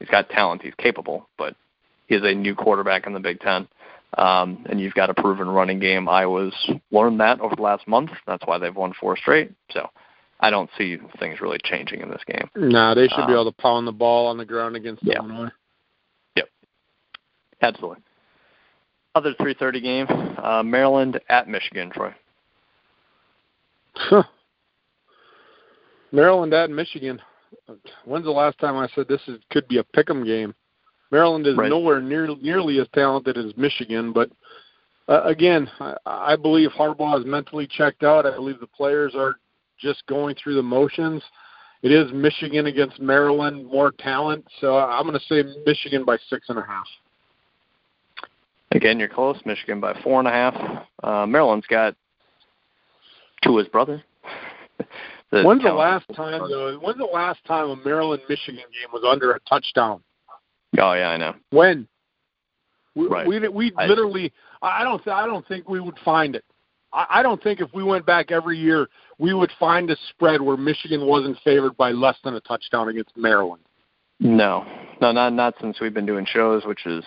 [0.00, 0.62] he's got talent.
[0.62, 1.54] He's capable, but
[2.08, 3.68] he is a new quarterback in the Big Ten.
[4.18, 6.08] Um, and you've got a proven running game.
[6.08, 6.54] Iowa's
[6.90, 8.10] learned that over the last month.
[8.26, 9.52] That's why they've won four straight.
[9.70, 9.88] So
[10.40, 12.48] I don't see things really changing in this game.
[12.54, 15.02] No, nah, they should um, be able to pound the ball on the ground against
[15.02, 15.16] yeah.
[15.16, 15.50] Illinois.
[16.36, 16.48] Yep,
[17.62, 18.02] absolutely.
[19.14, 20.06] Other 3:30 game,
[20.42, 21.90] uh, Maryland at Michigan.
[21.90, 22.14] Troy.
[23.94, 24.24] Huh.
[26.12, 27.20] Maryland at Michigan.
[28.04, 30.54] When's the last time I said this is could be a pick'em game?
[31.10, 31.70] Maryland is right.
[31.70, 34.30] nowhere near nearly as talented as Michigan, but
[35.08, 38.26] uh, again, I, I believe Harbaugh is mentally checked out.
[38.26, 39.36] I believe the players are
[39.80, 41.22] just going through the motions.
[41.82, 46.48] It is Michigan against Maryland, more talent, so I'm going to say Michigan by six
[46.48, 46.86] and a half.
[48.72, 49.38] Again, you're close.
[49.44, 50.86] Michigan by four and a half.
[51.02, 51.94] Uh, Maryland's got
[53.42, 54.02] Tua's brother.
[55.30, 56.78] the when's the last time though?
[56.78, 60.02] When's the last time a Maryland Michigan game was under a touchdown?
[60.78, 61.34] Oh yeah, I know.
[61.50, 61.86] When?
[62.94, 63.26] We right.
[63.26, 66.44] we, we literally I don't I don't think we would find it.
[66.96, 68.88] I, don't think if we went back every year
[69.18, 73.16] we would find a spread where Michigan wasn't favored by less than a touchdown against
[73.16, 73.62] Maryland.
[74.18, 74.64] No,
[75.00, 77.04] no, not not since we've been doing shows, which is,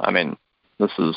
[0.00, 0.36] I mean,
[0.78, 1.14] this is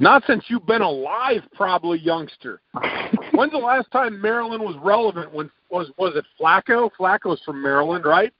[0.00, 2.60] not since you've been alive, probably, youngster.
[3.32, 5.32] When's the last time Maryland was relevant?
[5.32, 6.90] When was was it Flacco?
[6.98, 8.32] Flacco's from Maryland, right?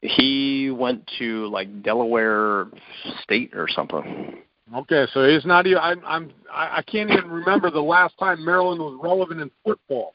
[0.00, 2.66] He went to like Delaware
[3.22, 4.38] State or something.
[4.74, 5.78] Okay, so it's not even.
[5.78, 6.02] I'm.
[6.04, 6.32] I'm.
[6.52, 10.14] I can't even remember the last time Maryland was relevant in football.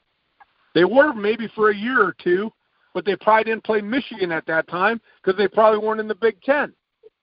[0.74, 2.52] They were maybe for a year or two,
[2.94, 6.16] but they probably didn't play Michigan at that time because they probably weren't in the
[6.16, 6.74] Big Ten.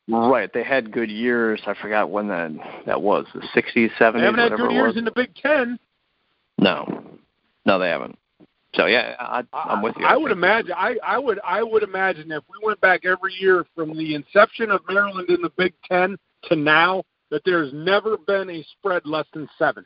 [0.09, 1.61] Right, they had good years.
[1.67, 2.51] I forgot when that
[2.87, 3.27] that was.
[3.35, 5.79] The '60s, '70s, they haven't had good years in the Big Ten.
[6.57, 7.05] No,
[7.67, 8.19] no, they haven't.
[8.75, 10.07] So yeah, I, I'm with you.
[10.07, 10.73] I, I would imagine.
[10.75, 11.41] I, I would.
[11.45, 15.43] I would imagine if we went back every year from the inception of Maryland in
[15.43, 19.85] the Big Ten to now, that there's never been a spread less than seven.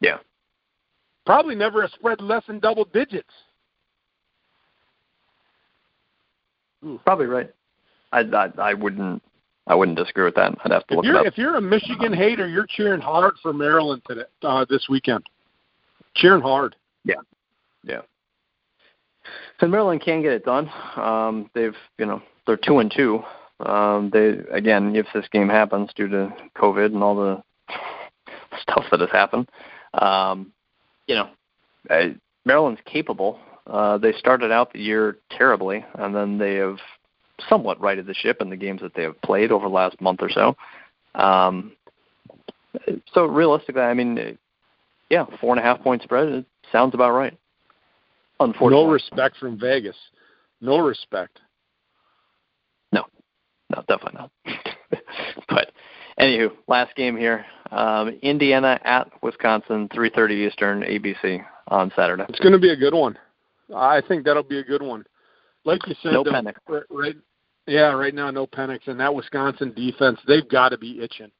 [0.00, 0.18] Yeah.
[1.26, 3.28] Probably never a spread less than double digits.
[7.04, 7.52] Probably right.
[8.12, 9.22] I, I I wouldn't
[9.66, 10.56] I wouldn't disagree with that.
[10.64, 11.26] I'd have to if look you're, it up.
[11.26, 15.24] If you're a Michigan hater, you're cheering hard for Maryland today uh, this weekend.
[16.16, 16.74] Cheering hard.
[17.04, 17.20] Yeah,
[17.84, 18.00] yeah.
[19.60, 20.70] And Maryland can get it done.
[20.96, 23.22] Um, they've you know they're two and two.
[23.66, 27.42] Um, they again, if this game happens due to COVID and all the
[28.60, 29.48] stuff that has happened,
[29.94, 30.52] um,
[31.06, 31.28] you know,
[31.88, 32.08] uh,
[32.44, 33.38] Maryland's capable.
[33.66, 36.78] Uh, they started out the year terribly, and then they have
[37.48, 40.20] somewhat righted the ship in the games that they have played over the last month
[40.22, 40.56] or so.
[41.14, 41.72] Um,
[43.12, 44.38] so realistically, I mean,
[45.08, 47.36] yeah, four and a half point spread it sounds about right.
[48.38, 49.96] Unfortunately, no respect from Vegas.
[50.60, 51.40] No respect.
[53.70, 54.30] No, definitely not.
[55.48, 55.72] but
[56.18, 62.24] anywho, last game here: um, Indiana at Wisconsin, three thirty Eastern, ABC on Saturday.
[62.28, 63.16] It's going to be a good one.
[63.74, 65.04] I think that'll be a good one.
[65.64, 66.56] Like you said, no though, panic.
[66.90, 67.14] Right,
[67.66, 71.30] yeah, right now no Penix, and that Wisconsin defense, they've got to be itching.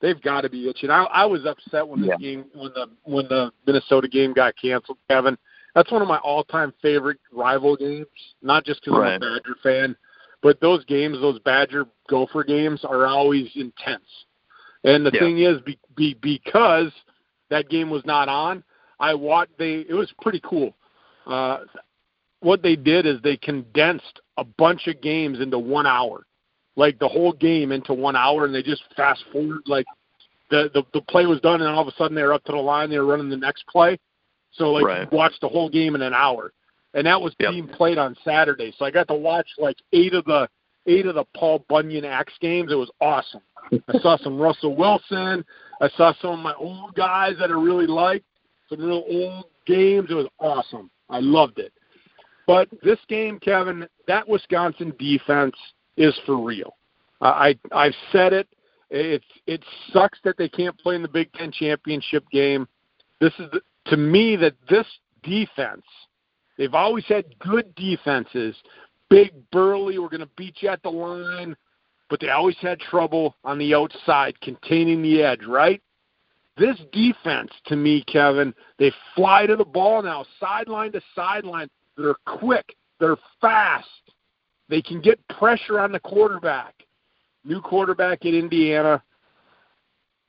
[0.00, 0.90] They've got to be itching.
[0.90, 2.16] I, I was upset when the yeah.
[2.16, 4.98] game, when the when the Minnesota game got canceled.
[5.08, 5.36] Kevin,
[5.74, 8.06] that's one of my all-time favorite rival games.
[8.42, 9.14] Not just because right.
[9.14, 9.96] I'm a Badger fan,
[10.42, 14.04] but those games, those Badger Gopher games, are always intense.
[14.84, 15.20] And the yeah.
[15.20, 16.90] thing is, be, be, because
[17.50, 18.64] that game was not on,
[18.98, 19.58] I watched.
[19.58, 20.74] They it was pretty cool.
[21.26, 21.60] Uh,
[22.40, 26.26] what they did is they condensed a bunch of games into one hour,
[26.76, 29.86] like the whole game into one hour, and they just fast forward like
[30.50, 32.52] the the, the play was done, and all of a sudden they were up to
[32.52, 33.98] the line, they were running the next play.
[34.52, 35.12] So like right.
[35.12, 36.52] watch the whole game in an hour,
[36.94, 37.50] and that was yep.
[37.50, 38.72] being played on Saturday.
[38.78, 40.48] So I got to watch like eight of the
[40.86, 42.72] eight of the Paul Bunyan Axe games.
[42.72, 43.42] It was awesome.
[43.72, 45.44] I saw some Russell Wilson.
[45.80, 48.24] I saw some of my old guys that I really liked.
[48.68, 50.08] Some real old games.
[50.10, 50.90] It was awesome.
[51.08, 51.72] I loved it.
[52.46, 55.54] But this game, Kevin, that Wisconsin defense
[55.96, 56.76] is for real.
[57.20, 58.48] I I've said it.
[58.90, 59.62] It it
[59.92, 62.66] sucks that they can't play in the Big Ten championship game.
[63.20, 64.86] This is the, to me that this
[65.22, 65.84] defense.
[66.60, 68.54] They've always had good defenses,
[69.08, 69.98] big, burly.
[69.98, 71.56] We're going to beat you at the line,
[72.10, 75.40] but they always had trouble on the outside containing the edge.
[75.48, 75.80] Right?
[76.58, 81.70] This defense, to me, Kevin, they fly to the ball now, sideline to sideline.
[81.96, 82.76] They're quick.
[82.98, 83.88] They're fast.
[84.68, 86.74] They can get pressure on the quarterback.
[87.42, 89.02] New quarterback at Indiana.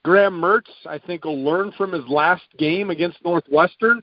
[0.06, 4.02] Graham Mertz, I think, will learn from his last game against Northwestern.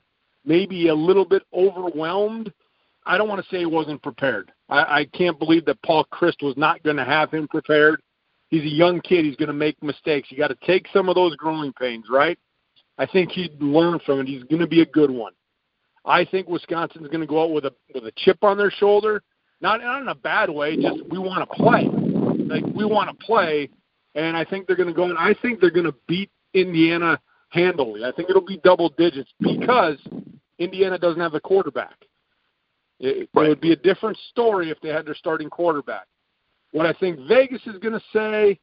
[0.49, 2.53] Maybe a little bit overwhelmed.
[3.05, 4.51] I don't want to say he wasn't prepared.
[4.71, 8.01] I, I can't believe that Paul Chryst was not going to have him prepared.
[8.49, 9.27] He's a young kid.
[9.27, 10.29] He's going to make mistakes.
[10.31, 12.39] You got to take some of those growing pains, right?
[12.97, 14.27] I think he'd learn from it.
[14.27, 15.35] He's going to be a good one.
[16.07, 19.23] I think Wisconsin's going to go out with a with a chip on their shoulder,
[19.61, 20.77] not not in a bad way.
[20.77, 23.69] Just we want to play, like we want to play,
[24.15, 25.05] and I think they're going to go.
[25.05, 27.21] And I think they're going to beat Indiana
[27.51, 28.05] handily.
[28.05, 29.99] I think it'll be double digits because
[30.59, 31.95] Indiana doesn't have a quarterback.
[33.01, 33.47] It, right.
[33.47, 36.07] it would be a different story if they had their starting quarterback.
[36.73, 38.59] What I think Vegas is going to say,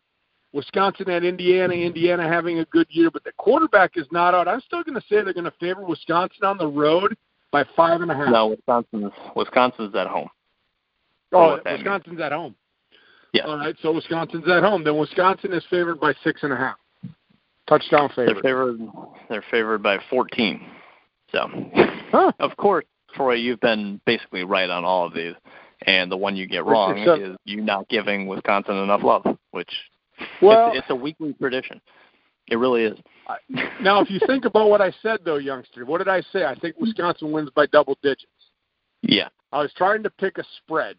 [0.53, 4.47] Wisconsin at Indiana, Indiana having a good year, but the quarterback is not out.
[4.47, 7.17] I'm still going to say they're going to favor Wisconsin on the road
[7.51, 8.29] by five and a half.
[8.29, 10.29] No, Wisconsin's Wisconsin's at home.
[11.33, 12.21] Oh, Wisconsin's means.
[12.21, 12.55] at home.
[13.33, 13.43] Yeah.
[13.43, 14.83] All right, so Wisconsin's at home.
[14.83, 16.77] Then Wisconsin is favored by six and a half.
[17.67, 18.35] Touchdown favorite.
[18.35, 18.79] They're favored.
[19.29, 20.65] They're favored by 14.
[21.31, 21.47] So,
[22.11, 22.31] huh.
[22.39, 25.33] of course, Troy, you've been basically right on all of these.
[25.87, 29.69] And the one you get wrong is you not giving Wisconsin enough love, which
[30.41, 31.81] well, it's, it's a weekly tradition.
[32.47, 32.97] It really is.
[33.81, 36.45] now, if you think about what I said, though, youngster, what did I say?
[36.45, 38.25] I think Wisconsin wins by double digits.
[39.01, 39.29] Yeah.
[39.51, 40.97] I was trying to pick a spread.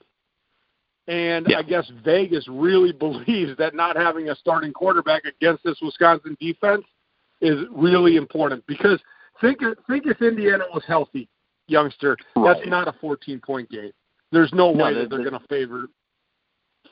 [1.08, 1.58] And yeah.
[1.58, 6.84] I guess Vegas really believes that not having a starting quarterback against this Wisconsin defense
[7.40, 9.00] is really important because
[9.40, 11.28] think think if Indiana was healthy,
[11.68, 12.56] youngster, right.
[12.56, 13.92] that's not a 14 point game.
[14.32, 15.86] There's no, no way that they're going to favor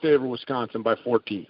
[0.02, 1.46] favor Wisconsin by 14.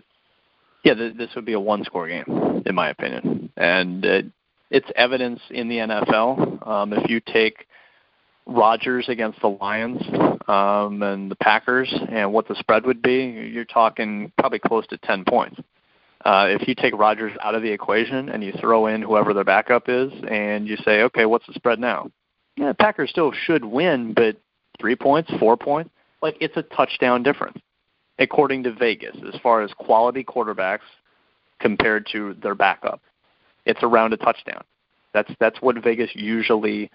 [0.84, 4.26] Yeah, this would be a one-score game, in my opinion, and it,
[4.70, 6.66] it's evidence in the NFL.
[6.66, 7.66] Um, if you take
[8.46, 10.02] Rodgers against the Lions
[10.46, 14.98] um, and the Packers, and what the spread would be, you're talking probably close to
[14.98, 15.58] 10 points.
[16.24, 19.44] Uh, if you take Rodgers out of the equation and you throw in whoever their
[19.44, 22.10] backup is, and you say, okay, what's the spread now?
[22.56, 24.36] Yeah, the Packers still should win, but
[24.80, 25.90] three points, four points,
[26.22, 27.58] like it's a touchdown difference,
[28.18, 30.86] according to Vegas, as far as quality quarterbacks
[31.60, 33.00] compared to their backup.
[33.66, 34.62] It's around a touchdown.
[35.12, 36.90] That's that's what Vegas usually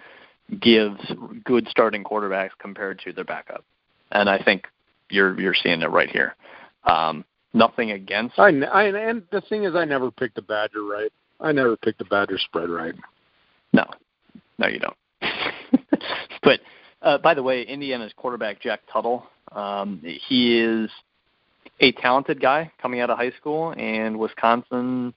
[0.60, 1.00] gives
[1.44, 3.64] good starting quarterbacks compared to their backup,
[4.12, 4.68] and I think
[5.10, 6.36] you're you're seeing it right here.
[6.84, 8.38] Um, nothing against.
[8.38, 11.12] I, I and the thing is, I never picked the Badger right.
[11.40, 12.94] I never picked the Badger spread right.
[13.74, 13.86] No,
[14.58, 14.98] no, you don't.
[16.44, 16.60] but
[17.02, 20.90] uh, by the way, Indiana's quarterback Jack Tuttle, um, he is
[21.80, 25.14] a talented guy coming out of high school, and Wisconsin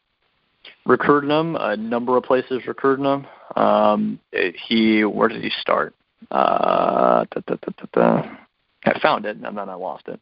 [0.87, 1.57] recruited him.
[1.57, 3.27] A number of places recruited him.
[3.57, 4.21] Um,
[4.69, 5.95] he where did he start?
[6.31, 7.87] Uh, da, da, da, da,
[8.23, 8.37] da.
[8.85, 10.21] I found it, and then I lost it.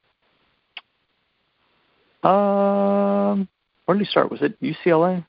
[2.22, 3.48] Um,
[3.84, 4.30] where did he start?
[4.30, 5.24] Was it UCLA?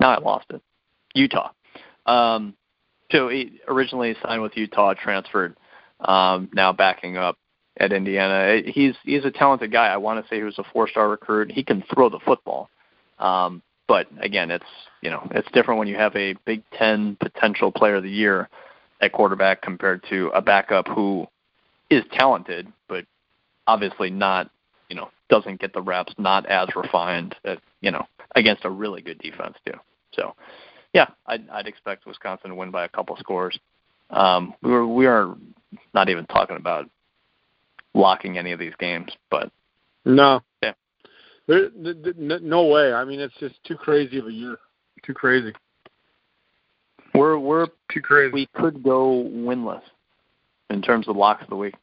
[0.00, 0.62] No, I lost it.
[1.14, 1.50] Utah.
[2.06, 2.54] Um,
[3.10, 5.56] so he originally signed with Utah, transferred,
[6.00, 7.38] um, now backing up
[7.78, 8.62] at Indiana.
[8.66, 9.86] He's he's a talented guy.
[9.86, 11.50] I want to say he was a four-star recruit.
[11.52, 12.68] He can throw the football,
[13.18, 14.64] um, but again, it's
[15.00, 18.48] you know it's different when you have a Big Ten potential Player of the Year
[19.00, 21.26] at quarterback compared to a backup who
[21.90, 23.04] is talented, but
[23.66, 24.50] obviously not
[24.88, 28.06] you know doesn't get the reps, not as refined, at, you know
[28.36, 29.74] against a really good defense too.
[30.12, 30.34] So
[30.92, 33.58] yeah, I'd, I'd expect Wisconsin to win by a couple scores.
[34.10, 35.34] Um, we were we are
[35.92, 36.88] not even talking about
[37.94, 39.50] locking any of these games, but
[40.04, 40.72] no, yeah,
[41.48, 42.92] there, there, no way.
[42.92, 44.56] I mean, it's just too crazy of a year.
[45.04, 45.52] Too crazy.
[47.12, 48.32] We're we're too crazy.
[48.32, 49.82] We could go winless
[50.70, 51.74] in terms of locks of the week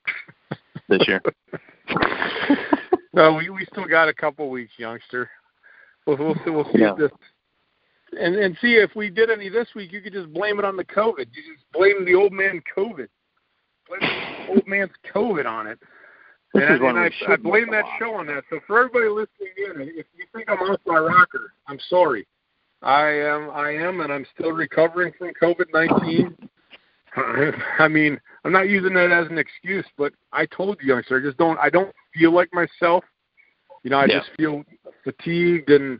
[0.87, 1.21] this year.
[3.13, 5.29] no, we we still got a couple weeks, youngster.
[6.05, 6.91] We'll we'll see, we'll see yeah.
[6.93, 7.11] if this
[8.19, 10.77] and and see if we did any this week, you could just blame it on
[10.77, 11.27] the COVID.
[11.31, 13.07] You just blame the old man COVID.
[13.87, 15.79] Blame the old man's COVID on it.
[16.53, 18.43] This and, and I, I blame that show on that.
[18.49, 22.27] So for everybody listening in, if you think I'm off my rocker, I'm sorry.
[22.81, 26.35] I am, I am, and I'm still recovering from COVID nineteen.
[27.79, 31.21] I mean, I'm not using that as an excuse, but I told you, youngster, I
[31.21, 33.03] just don't, I don't feel like myself.
[33.83, 34.19] you know, I Yeah.
[34.19, 34.63] just feel
[35.03, 35.99] fatigued and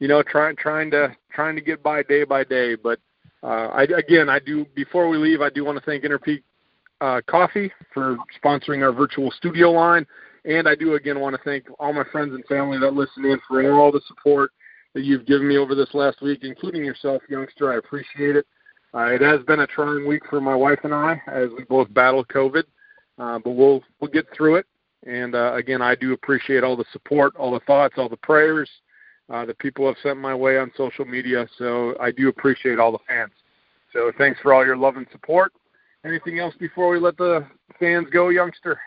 [0.00, 2.74] you know trying trying to trying to get by day by day.
[2.74, 2.98] But
[3.42, 6.42] uh, I again, I do before we leave, I do want to thank Interpeak
[7.00, 10.04] uh, Coffee for sponsoring our virtual studio line,
[10.44, 13.38] and I do again want to thank all my friends and family that listen in
[13.46, 14.50] for all the support
[14.94, 17.72] that you've given me over this last week, including yourself, youngster.
[17.72, 18.46] I appreciate it.
[18.94, 21.92] Uh, it has been a trying week for my wife and I as we both
[21.92, 22.62] battle COVID,
[23.18, 24.66] uh, but we'll we'll get through it.
[25.06, 28.70] And uh, again, I do appreciate all the support, all the thoughts, all the prayers
[29.32, 31.48] uh, that people have sent my way on social media.
[31.58, 33.32] So I do appreciate all the fans.
[33.92, 35.52] So thanks for all your love and support.
[36.04, 37.46] Anything else before we let the
[37.80, 38.78] fans go, youngster?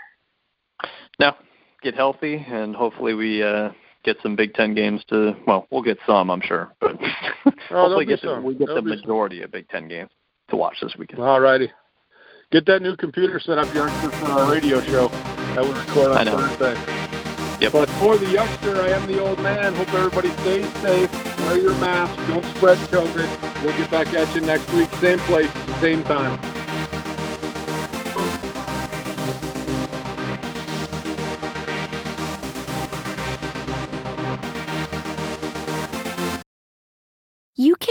[1.19, 1.33] No,
[1.81, 3.71] get healthy, and hopefully we uh,
[4.07, 5.35] get some Big Ten games to.
[5.45, 6.97] Well, we'll get some, I'm sure, but
[7.69, 8.89] there'll hopefully get the, we get the There'll some.
[8.89, 10.09] majority of Big Ten games
[10.49, 11.21] to watch this weekend.
[11.21, 11.69] All righty.
[12.51, 16.25] Get that new computer set up, youngster, for our radio show that we record on.
[16.25, 17.03] Thursday.
[17.59, 17.73] Yep.
[17.73, 19.75] But for the youngster, I am the old man.
[19.75, 21.11] Hope everybody stays safe.
[21.39, 22.15] Wear your mask.
[22.27, 23.63] Don't spread COVID.
[23.63, 24.89] We'll get back at you next week.
[25.01, 25.51] Same place,
[25.81, 26.56] same time.